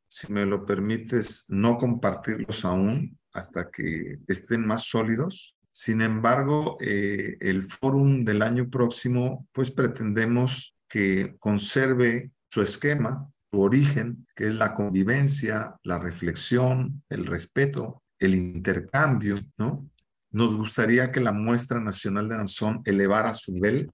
si 0.07 0.31
me 0.31 0.45
lo 0.45 0.65
permites, 0.65 1.45
no 1.49 1.77
compartirlos 1.77 2.65
aún 2.65 3.17
hasta 3.33 3.69
que 3.69 4.19
estén 4.27 4.65
más 4.65 4.83
sólidos. 4.83 5.55
Sin 5.71 6.01
embargo, 6.01 6.77
eh, 6.79 7.37
el 7.41 7.63
fórum 7.63 8.23
del 8.23 8.41
año 8.41 8.69
próximo, 8.69 9.47
pues 9.51 9.71
pretendemos 9.71 10.75
que 10.87 11.35
conserve 11.39 12.31
su 12.49 12.61
esquema, 12.61 13.29
su 13.51 13.59
origen, 13.59 14.25
que 14.35 14.47
es 14.47 14.55
la 14.55 14.73
convivencia, 14.73 15.75
la 15.83 15.99
reflexión, 15.99 17.03
el 17.09 17.25
respeto, 17.25 18.03
el 18.19 18.35
intercambio, 18.35 19.37
¿no? 19.57 19.89
Nos 20.31 20.55
gustaría 20.55 21.11
que 21.11 21.19
la 21.19 21.31
muestra 21.31 21.79
nacional 21.79 22.29
de 22.29 22.37
danzón 22.37 22.81
elevara 22.85 23.33
su 23.33 23.53
nivel. 23.53 23.91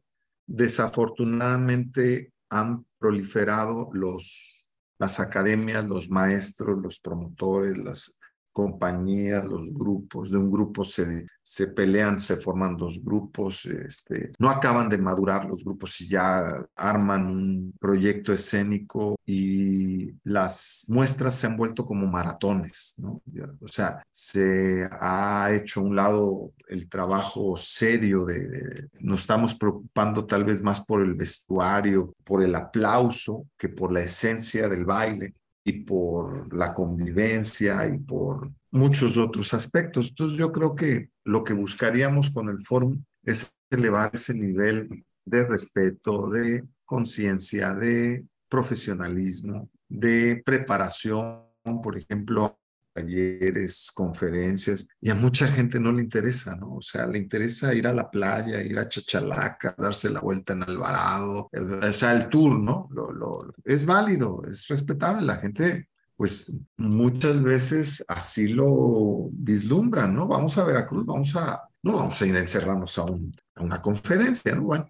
Desafortunadamente 0.47 2.31
han 2.49 2.85
proliferado 2.99 3.89
los 3.93 4.60
las 5.01 5.19
academias, 5.19 5.83
los 5.83 6.11
maestros, 6.11 6.79
los 6.79 6.99
promotores, 6.99 7.75
las 7.75 8.19
compañías, 8.51 9.45
los 9.45 9.73
grupos, 9.73 10.31
de 10.31 10.37
un 10.37 10.51
grupo 10.51 10.83
se, 10.83 11.25
se 11.41 11.67
pelean, 11.67 12.19
se 12.19 12.37
forman 12.37 12.77
dos 12.77 13.03
grupos, 13.03 13.65
este, 13.65 14.31
no 14.39 14.49
acaban 14.49 14.89
de 14.89 14.97
madurar 14.97 15.45
los 15.45 15.63
grupos 15.63 15.99
y 16.01 16.07
ya 16.09 16.65
arman 16.75 17.25
un 17.25 17.73
proyecto 17.79 18.33
escénico 18.33 19.15
y 19.25 20.11
las 20.23 20.85
muestras 20.89 21.35
se 21.35 21.47
han 21.47 21.57
vuelto 21.57 21.85
como 21.85 22.07
maratones, 22.07 22.95
¿no? 22.97 23.21
O 23.61 23.67
sea, 23.67 24.03
se 24.11 24.87
ha 24.91 25.49
hecho 25.51 25.81
un 25.81 25.95
lado 25.95 26.53
el 26.67 26.87
trabajo 26.89 27.55
serio 27.57 28.25
de, 28.25 28.47
de, 28.47 28.89
nos 29.01 29.21
estamos 29.21 29.55
preocupando 29.55 30.25
tal 30.25 30.43
vez 30.43 30.61
más 30.61 30.85
por 30.85 31.01
el 31.01 31.13
vestuario, 31.15 32.13
por 32.23 32.43
el 32.43 32.55
aplauso 32.55 33.47
que 33.57 33.69
por 33.69 33.91
la 33.91 34.01
esencia 34.01 34.69
del 34.69 34.85
baile 34.85 35.33
y 35.63 35.73
por 35.83 36.53
la 36.53 36.73
convivencia 36.73 37.87
y 37.87 37.97
por 37.97 38.51
muchos 38.71 39.17
otros 39.17 39.53
aspectos. 39.53 40.09
Entonces 40.09 40.37
yo 40.37 40.51
creo 40.51 40.75
que 40.75 41.09
lo 41.23 41.43
que 41.43 41.53
buscaríamos 41.53 42.31
con 42.31 42.49
el 42.49 42.59
foro 42.59 42.97
es 43.23 43.53
elevar 43.69 44.11
ese 44.13 44.33
nivel 44.33 45.05
de 45.25 45.45
respeto, 45.45 46.29
de 46.29 46.63
conciencia, 46.85 47.73
de 47.73 48.25
profesionalismo, 48.49 49.69
de 49.87 50.41
preparación, 50.43 51.43
por 51.83 51.97
ejemplo, 51.97 52.59
talleres, 52.93 53.91
conferencias, 53.93 54.87
y 54.99 55.09
a 55.09 55.15
mucha 55.15 55.47
gente 55.47 55.79
no 55.79 55.91
le 55.91 56.03
interesa, 56.03 56.55
¿no? 56.55 56.75
O 56.75 56.81
sea, 56.81 57.07
le 57.07 57.17
interesa 57.17 57.73
ir 57.73 57.87
a 57.87 57.93
la 57.93 58.09
playa, 58.09 58.61
ir 58.61 58.77
a 58.77 58.87
Chachalaca, 58.87 59.75
darse 59.77 60.09
la 60.09 60.21
vuelta 60.21 60.53
en 60.53 60.63
Alvarado, 60.63 61.49
o 61.51 61.91
sea, 61.93 62.13
el 62.13 62.29
tour, 62.29 62.59
¿no? 62.59 62.87
Lo, 62.91 63.11
lo, 63.11 63.53
es 63.63 63.85
válido, 63.85 64.43
es 64.49 64.67
respetable, 64.67 65.25
la 65.25 65.37
gente 65.37 65.87
pues 66.21 66.55
muchas 66.77 67.41
veces 67.41 68.05
así 68.07 68.47
lo 68.47 69.29
vislumbran, 69.31 70.13
¿no? 70.13 70.27
Vamos 70.27 70.55
a 70.59 70.63
Veracruz, 70.63 71.03
vamos 71.03 71.35
a, 71.35 71.67
no 71.81 71.95
vamos 71.95 72.21
a 72.21 72.27
ir 72.27 72.35
a 72.35 72.41
encerrarnos 72.41 72.95
a, 72.99 73.05
un, 73.05 73.35
a 73.55 73.63
una 73.63 73.81
conferencia, 73.81 74.53
¿no? 74.53 74.61
Bueno, 74.61 74.85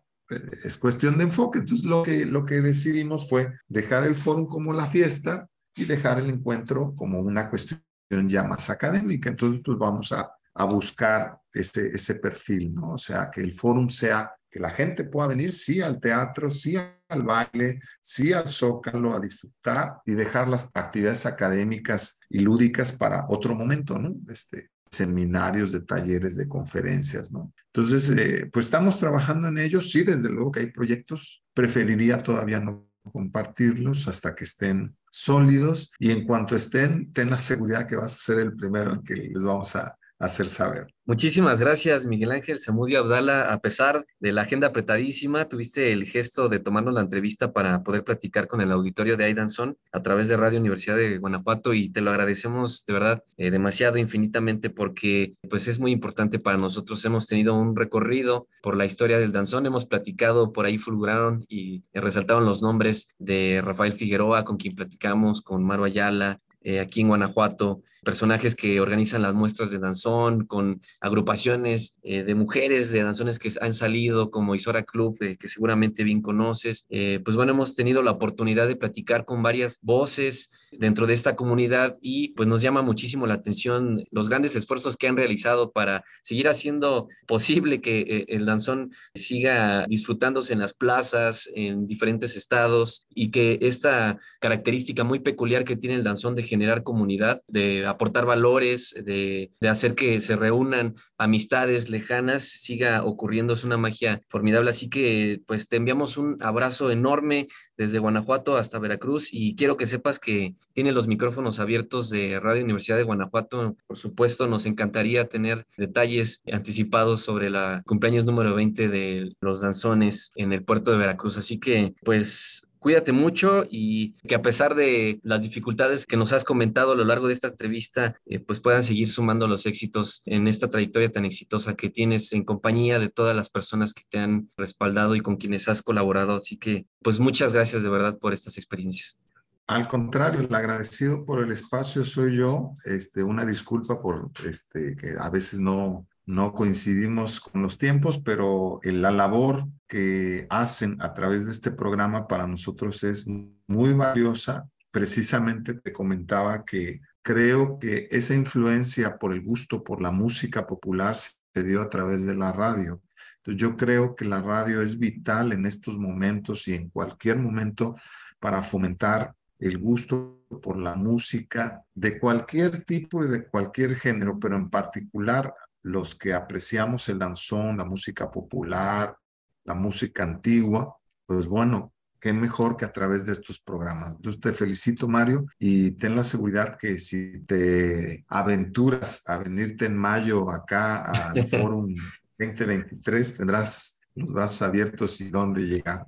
es 0.63 0.77
cuestión 0.77 1.17
de 1.17 1.23
enfoque. 1.23 1.59
Entonces 1.59 1.85
lo 1.85 2.03
que, 2.03 2.25
lo 2.25 2.45
que 2.45 2.55
decidimos 2.55 3.29
fue 3.29 3.53
dejar 3.67 4.03
el 4.05 4.15
foro 4.15 4.47
como 4.47 4.73
la 4.73 4.85
fiesta 4.87 5.47
y 5.75 5.85
dejar 5.85 6.19
el 6.19 6.29
encuentro 6.29 6.93
como 6.95 7.19
una 7.19 7.49
cuestión 7.49 7.81
ya 8.28 8.43
más 8.43 8.70
académica. 8.70 9.30
Entonces, 9.30 9.62
pues 9.64 9.78
vamos 9.78 10.12
a, 10.12 10.32
a 10.53 10.66
buscar 10.66 11.39
ese, 11.53 11.91
ese 11.93 12.16
perfil, 12.16 12.74
¿no? 12.74 12.93
O 12.93 12.97
sea, 12.97 13.30
que 13.32 13.41
el 13.41 13.51
fórum 13.51 13.89
sea, 13.89 14.32
que 14.49 14.59
la 14.59 14.70
gente 14.70 15.05
pueda 15.05 15.30
venir, 15.30 15.53
sí, 15.53 15.82
al 15.82 15.99
teatro, 15.99 16.49
sí, 16.49 16.76
al 16.76 17.24
baile, 17.24 17.80
sí, 18.01 18.34
al 18.34 18.47
zócalo, 18.47 19.14
a 19.14 19.20
disfrutar 19.20 19.97
y 20.05 20.12
dejar 20.12 20.49
las 20.49 20.70
actividades 20.74 21.26
académicas 21.26 22.20
y 22.30 22.39
lúdicas 22.39 22.91
para 22.91 23.26
otro 23.30 23.55
momento, 23.55 23.97
¿no? 23.97 24.14
Este, 24.30 24.72
seminarios, 24.89 25.72
de 25.72 25.82
talleres, 25.82 26.36
de 26.36 26.49
conferencias, 26.49 27.32
¿no? 27.32 27.53
Entonces, 27.74 28.09
eh, 28.09 28.49
pues 28.51 28.66
estamos 28.66 28.99
trabajando 28.99 29.47
en 29.47 29.57
ellos, 29.57 29.89
sí, 29.89 30.03
desde 30.03 30.30
luego 30.30 30.51
que 30.51 30.59
hay 30.59 30.72
proyectos, 30.72 31.43
preferiría 31.53 32.22
todavía 32.22 32.59
no 32.59 32.90
compartirlos 33.11 34.07
hasta 34.07 34.35
que 34.35 34.43
estén 34.43 34.95
sólidos 35.09 35.91
y 35.99 36.11
en 36.11 36.25
cuanto 36.25 36.55
estén, 36.55 37.11
ten 37.11 37.29
la 37.29 37.37
seguridad 37.37 37.87
que 37.87 37.95
vas 37.95 38.13
a 38.13 38.33
ser 38.33 38.39
el 38.39 38.55
primero 38.55 38.93
en 38.93 39.03
que 39.03 39.15
les 39.15 39.43
vamos 39.43 39.75
a 39.75 39.97
hacer 40.22 40.45
saber. 40.45 40.88
Muchísimas 41.05 41.59
gracias, 41.59 42.05
Miguel 42.05 42.32
Ángel 42.32 42.59
Zamudio 42.59 42.99
Abdala. 42.99 43.51
A 43.51 43.59
pesar 43.59 44.05
de 44.19 44.32
la 44.32 44.43
agenda 44.43 44.67
apretadísima, 44.67 45.49
tuviste 45.49 45.91
el 45.91 46.05
gesto 46.05 46.47
de 46.47 46.59
tomarnos 46.59 46.93
la 46.93 47.01
entrevista 47.01 47.51
para 47.51 47.82
poder 47.84 48.03
platicar 48.03 48.47
con 48.47 48.61
el 48.61 48.72
auditorio 48.72 49.17
de 49.17 49.26
Aidanson 49.26 49.78
a 49.91 50.03
través 50.03 50.30
de 50.30 50.38
Radio 50.38 50.59
Universidad 50.59 50.95
de 50.95 51.17
Guanajuato 51.17 51.74
y 51.74 51.89
te 51.89 52.01
lo 52.01 52.11
agradecemos 52.11 52.86
de 52.86 52.93
verdad 52.93 53.24
eh, 53.38 53.49
demasiado, 53.49 53.97
infinitamente, 53.97 54.69
porque 54.69 55.34
pues 55.49 55.67
es 55.67 55.80
muy 55.80 55.91
importante 55.91 56.39
para 56.39 56.57
nosotros. 56.57 57.03
Hemos 57.03 57.28
tenido 57.28 57.55
un 57.55 57.76
recorrido 57.76 58.47
por 58.61 58.78
la 58.78 58.86
historia 58.86 59.17
del 59.17 59.32
danzón, 59.32 59.65
hemos 59.65 59.86
platicado, 59.86 60.53
por 60.53 60.65
ahí 60.65 60.78
fulguraron 60.78 61.43
y 61.49 61.82
resaltaron 61.93 62.45
los 62.45 62.61
nombres 62.61 63.07
de 63.17 63.61
Rafael 63.63 63.93
Figueroa, 63.93 64.45
con 64.45 64.57
quien 64.57 64.76
platicamos, 64.76 65.41
con 65.41 65.63
Maro 65.63 65.84
Ayala, 65.84 66.39
eh, 66.64 66.80
aquí 66.80 67.01
en 67.01 67.07
Guanajuato, 67.07 67.82
personajes 68.03 68.55
que 68.55 68.80
organizan 68.80 69.24
las 69.24 69.34
muestras 69.34 69.72
de 69.72 69.80
danzón, 69.80 70.45
con 70.45 70.82
agrupaciones 70.99 71.99
eh, 72.03 72.24
de 72.24 72.36
mujeres 72.36 72.91
de 72.91 73.03
danzones 73.03 73.39
que 73.39 73.51
han 73.59 73.74
salido, 73.74 74.30
como 74.30 74.53
Isora 74.53 74.84
Club, 74.84 75.18
eh, 75.22 75.38
que 75.38 75.47
seguramente 75.47 76.03
bien 76.03 76.22
conoces. 76.22 76.86
pues 77.24 77.36
bueno, 77.36 77.51
hemos 77.53 77.76
tenido 77.76 78.03
la 78.03 78.12
oportunidad 78.12 78.68
de 78.68 78.76
platicar 78.76 79.26
con 79.26 79.41
varias 79.41 79.80
voces 79.82 80.51
dentro 80.72 81.07
de 81.07 81.14
esta 81.14 81.36
comunidad 81.36 81.97
y 82.01 82.30
pues 82.30 82.47
nos 82.47 82.62
llama 82.62 82.82
muchísimo 82.82 83.28
la 83.28 83.36
atención 83.36 84.03
los 84.12 84.30
grandes 84.30 84.55
esfuerzos 84.55 84.97
que 84.97 85.07
han 85.07 85.18
realizado 85.18 85.72
para 85.72 86.03
seguir 86.22 86.47
haciendo 86.47 87.07
posible 87.28 87.82
que 87.82 88.26
el 88.28 88.45
danzón 88.45 88.91
siga 89.16 89.86
disfrutándose 89.88 90.53
en 90.53 90.59
las 90.59 90.74
plazas, 90.74 91.49
en 91.53 91.88
diferentes 91.88 92.36
estados 92.36 93.07
y 93.14 93.32
que 93.32 93.57
esta 93.62 94.20
característica 94.39 95.03
muy 95.03 95.20
peculiar 95.20 95.64
que 95.64 95.76
tiene 95.76 95.95
el 95.95 96.03
danzón 96.03 96.36
de 96.36 96.43
generar 96.51 96.83
comunidad, 96.83 97.41
de 97.47 97.85
aportar 97.85 98.25
valores, 98.25 98.93
de, 98.93 99.51
de, 99.61 99.69
hacer 99.69 99.95
que 99.95 100.19
se 100.19 100.35
reúnan 100.35 100.95
amistades 101.17 101.89
lejanas, 101.89 102.43
siga 102.43 103.05
ocurriendo. 103.05 103.53
Es 103.53 103.63
una 103.63 103.77
magia 103.77 104.21
formidable. 104.27 104.69
Así 104.69 104.89
que 104.89 105.39
pues 105.47 105.69
te 105.69 105.77
enviamos 105.77 106.17
un 106.17 106.37
abrazo 106.41 106.91
enorme 106.91 107.47
desde 107.77 107.99
Guanajuato 107.99 108.57
hasta 108.57 108.79
Veracruz 108.79 109.29
y 109.31 109.55
quiero 109.55 109.77
que 109.77 109.85
sepas 109.85 110.19
que 110.19 110.55
tiene 110.73 110.91
los 110.91 111.07
micrófonos 111.07 111.61
abiertos 111.61 112.09
de 112.09 112.37
Radio 112.41 112.65
Universidad 112.65 112.97
de 112.97 113.03
Guanajuato. 113.03 113.77
Por 113.87 113.97
supuesto, 113.97 114.45
nos 114.47 114.65
encantaría 114.65 115.29
tener 115.29 115.65
detalles 115.77 116.41
anticipados 116.51 117.21
sobre 117.21 117.49
la 117.49 117.81
cumpleaños 117.87 118.25
número 118.25 118.53
20 118.55 118.89
de 118.89 119.33
los 119.39 119.61
danzones 119.61 120.31
en 120.35 120.51
el 120.51 120.65
puerto 120.65 120.91
de 120.91 120.97
Veracruz. 120.97 121.37
Así 121.37 121.59
que 121.59 121.93
pues 122.03 122.67
cuídate 122.82 123.11
mucho 123.11 123.63
y 123.69 124.15
que 124.27 124.34
a 124.34 124.41
pesar 124.41 124.73
de 124.73 125.19
las 125.21 125.43
dificultades 125.43 126.07
que 126.07 126.17
nos 126.17 126.34
has 126.34 126.43
comentado 126.43 126.93
a 126.93 126.95
lo 126.95 127.05
largo 127.05 127.27
de 127.27 127.34
esta 127.34 127.49
entrevista, 127.49 128.15
eh, 128.25 128.39
pues 128.39 128.59
puedan 128.59 128.82
seguir 128.82 129.11
sumando 129.11 129.47
los 129.47 129.67
éxitos 129.67 130.23
en 130.25 130.47
esta 130.47 130.67
trayectoria 130.67 131.11
tan 131.11 131.23
exitosa 131.23 131.75
que 131.75 131.91
tienes 131.91 132.34
en 132.34 132.43
compañía 132.43 132.97
de 132.97 133.09
todas 133.09 133.36
las 133.36 133.51
personas 133.51 133.93
que 133.93 134.01
te 134.09 134.17
han 134.17 134.49
respaldado 134.57 135.15
y 135.15 135.21
con 135.21 135.38
quienes 135.38 135.69
has 135.69 135.84
colaborado. 135.84 136.38
Así 136.38 136.57
que, 136.57 136.88
pues 137.03 137.19
muchas 137.19 137.53
gracias 137.53 137.84
de 137.84 137.91
verdad 137.91 138.17
por 138.17 138.34
estas 138.34 138.57
experiencias. 138.57 139.19
Al 139.67 139.88
contrario, 139.88 140.41
el 140.41 140.53
agradecido 140.55 141.23
por 141.23 141.39
el 141.43 141.51
espacio 141.51 142.03
soy 142.03 142.38
yo. 142.38 142.75
Este, 142.84 143.21
una 143.21 143.45
disculpa 143.45 144.01
por 144.01 144.32
este, 144.43 144.95
que 144.95 145.15
a 145.19 145.29
veces 145.29 145.59
no, 145.59 146.07
no 146.26 146.53
coincidimos 146.53 147.39
con 147.39 147.61
los 147.61 147.78
tiempos, 147.78 148.19
pero 148.19 148.80
la 148.84 149.11
labor 149.11 149.67
que 149.88 150.47
hacen 150.49 151.01
a 151.01 151.13
través 151.13 151.45
de 151.45 151.51
este 151.51 151.72
programa 151.72 152.28
para 152.28 152.47
nosotros 152.47 153.03
es 153.03 153.28
muy 153.67 153.93
valiosa. 153.93 154.69
Precisamente 154.91 155.74
te 155.74 155.91
comentaba 155.91 156.63
que 156.63 157.01
creo 157.22 157.80
que 157.80 158.07
esa 158.11 158.36
influencia 158.36 159.17
por 159.17 159.34
el 159.34 159.41
gusto 159.41 159.84
por 159.84 160.01
la 160.01 160.11
música 160.11 160.67
popular 160.67 161.15
se 161.15 161.63
dio 161.63 161.82
a 161.82 161.89
través 161.89 162.26
de 162.26 162.36
la 162.36 162.51
radio. 162.51 163.01
Entonces 163.38 163.61
yo 163.61 163.76
creo 163.76 164.15
que 164.15 164.26
la 164.26 164.41
radio 164.41 164.82
es 164.82 164.99
vital 164.99 165.51
en 165.51 165.65
estos 165.65 165.97
momentos 165.97 166.67
y 166.67 166.76
en 166.76 166.89
cualquier 166.89 167.38
momento 167.39 167.95
para 168.39 168.61
fomentar 168.61 169.34
el 169.59 169.78
gusto 169.78 170.43
por 170.61 170.78
la 170.78 170.95
música 170.95 171.84
de 171.93 172.19
cualquier 172.19 172.84
tipo 172.84 173.24
y 173.24 173.30
de 173.30 173.47
cualquier 173.47 173.95
género, 173.95 174.39
pero 174.39 174.57
en 174.57 174.69
particular 174.69 175.53
los 175.84 176.15
que 176.15 176.34
apreciamos 176.34 177.09
el 177.09 177.19
danzón, 177.19 177.77
la 177.77 177.86
música 177.86 178.29
popular, 178.29 179.15
la 179.63 179.73
música 179.73 180.23
antigua, 180.23 180.95
pues 181.25 181.47
bueno, 181.47 181.93
qué 182.19 182.34
mejor 182.34 182.77
que 182.77 182.86
a 182.86 182.91
través 182.91 183.25
de 183.25 183.34
estos 183.34 183.59
programas. 183.59 184.15
Yo 184.19 184.32
te 184.39 184.53
felicito, 184.53 185.07
Mario, 185.07 185.45
y 185.57 185.91
ten 185.91 186.15
la 186.15 186.23
seguridad 186.23 186.77
que 186.77 186.97
si 186.97 187.43
te 187.45 188.23
aventuras 188.27 189.23
a 189.27 189.39
venirte 189.39 189.86
en 189.86 189.97
mayo 189.97 190.49
acá 190.51 191.03
al 191.03 191.47
Forum 191.47 191.95
2023, 192.38 193.38
tendrás 193.38 194.01
los 194.13 194.32
brazos 194.32 194.61
abiertos 194.61 195.19
y 195.21 195.32
dónde 195.32 195.61
llegar. 195.61 196.05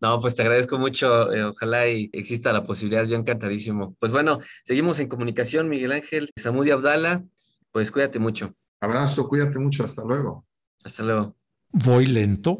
No, 0.00 0.20
pues 0.20 0.34
te 0.34 0.42
agradezco 0.42 0.78
mucho. 0.78 1.32
Eh, 1.32 1.44
ojalá 1.44 1.88
y 1.88 2.10
exista 2.12 2.52
la 2.52 2.64
posibilidad. 2.64 3.06
Yo 3.06 3.16
encantadísimo. 3.16 3.96
Pues 3.98 4.12
bueno, 4.12 4.40
seguimos 4.64 4.98
en 4.98 5.08
comunicación, 5.08 5.68
Miguel 5.70 5.92
Ángel 5.92 6.30
Samudi 6.36 6.72
Abdala. 6.72 7.24
Pues 7.72 7.90
cuídate 7.90 8.18
mucho. 8.18 8.54
Abrazo, 8.80 9.28
cuídate 9.28 9.58
mucho, 9.58 9.84
hasta 9.84 10.04
luego. 10.04 10.44
Hasta 10.84 11.02
luego. 11.02 11.34
Voy 11.72 12.06
lento, 12.06 12.58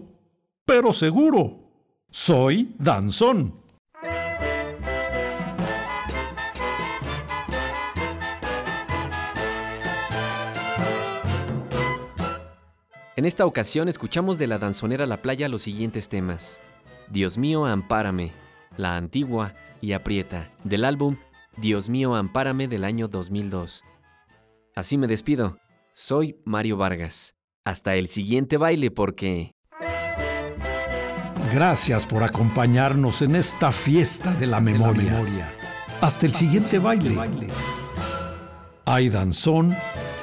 pero 0.65 0.93
seguro. 0.93 1.61
Soy 2.11 2.75
Danzón. 2.79 3.63
En 13.17 13.25
esta 13.25 13.47
ocasión 13.47 13.89
escuchamos 13.89 14.39
de 14.39 14.49
la 14.49 14.59
danzonera 14.59 15.07
La 15.07 15.19
Playa 15.19 15.49
los 15.49 15.63
siguientes 15.63 16.09
temas. 16.09 16.61
Dios 17.11 17.39
mío, 17.39 17.65
ampárame, 17.65 18.33
La 18.77 18.97
Antigua 18.97 19.53
y 19.81 19.93
Aprieta, 19.93 20.51
del 20.65 20.85
álbum 20.85 21.17
Dios 21.57 21.89
mío, 21.89 22.15
ampárame 22.15 22.67
del 22.69 22.85
año 22.85 23.09
2002. 23.09 23.85
Así 24.75 24.99
me 24.99 25.07
despido. 25.07 25.57
Soy 25.97 26.41
Mario 26.45 26.77
Vargas. 26.77 27.37
Hasta 27.65 27.95
el 27.95 28.09
siguiente 28.09 28.57
baile 28.57 28.91
porque... 28.91 29.53
Gracias 31.53 32.05
por 32.05 32.25
acompañarnos 32.25 33.23
en 33.23 33.37
esta 33.37 33.71
fiesta 33.71 34.35
de 34.35 34.49
la 34.49 34.59
memoria. 34.59 35.55
Hasta 36.01 36.27
el 36.27 36.35
siguiente 36.35 36.81
baile. 36.81 37.17
Ay 38.85 39.09
Danzón 39.09 39.77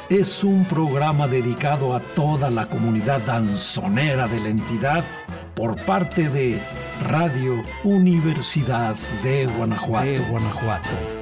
es 0.09 0.43
un 0.43 0.65
programa 0.65 1.29
dedicado 1.29 1.95
a 1.95 2.01
toda 2.01 2.49
la 2.49 2.67
comunidad 2.67 3.21
danzonera 3.21 4.27
de 4.27 4.41
la 4.41 4.49
entidad 4.49 5.05
por 5.55 5.77
parte 5.85 6.27
de 6.27 6.59
Radio 7.01 7.61
Universidad 7.85 8.97
de 9.23 9.45
Guanajuato. 9.45 10.05
De 10.05 10.19
Guanajuato. 10.19 11.20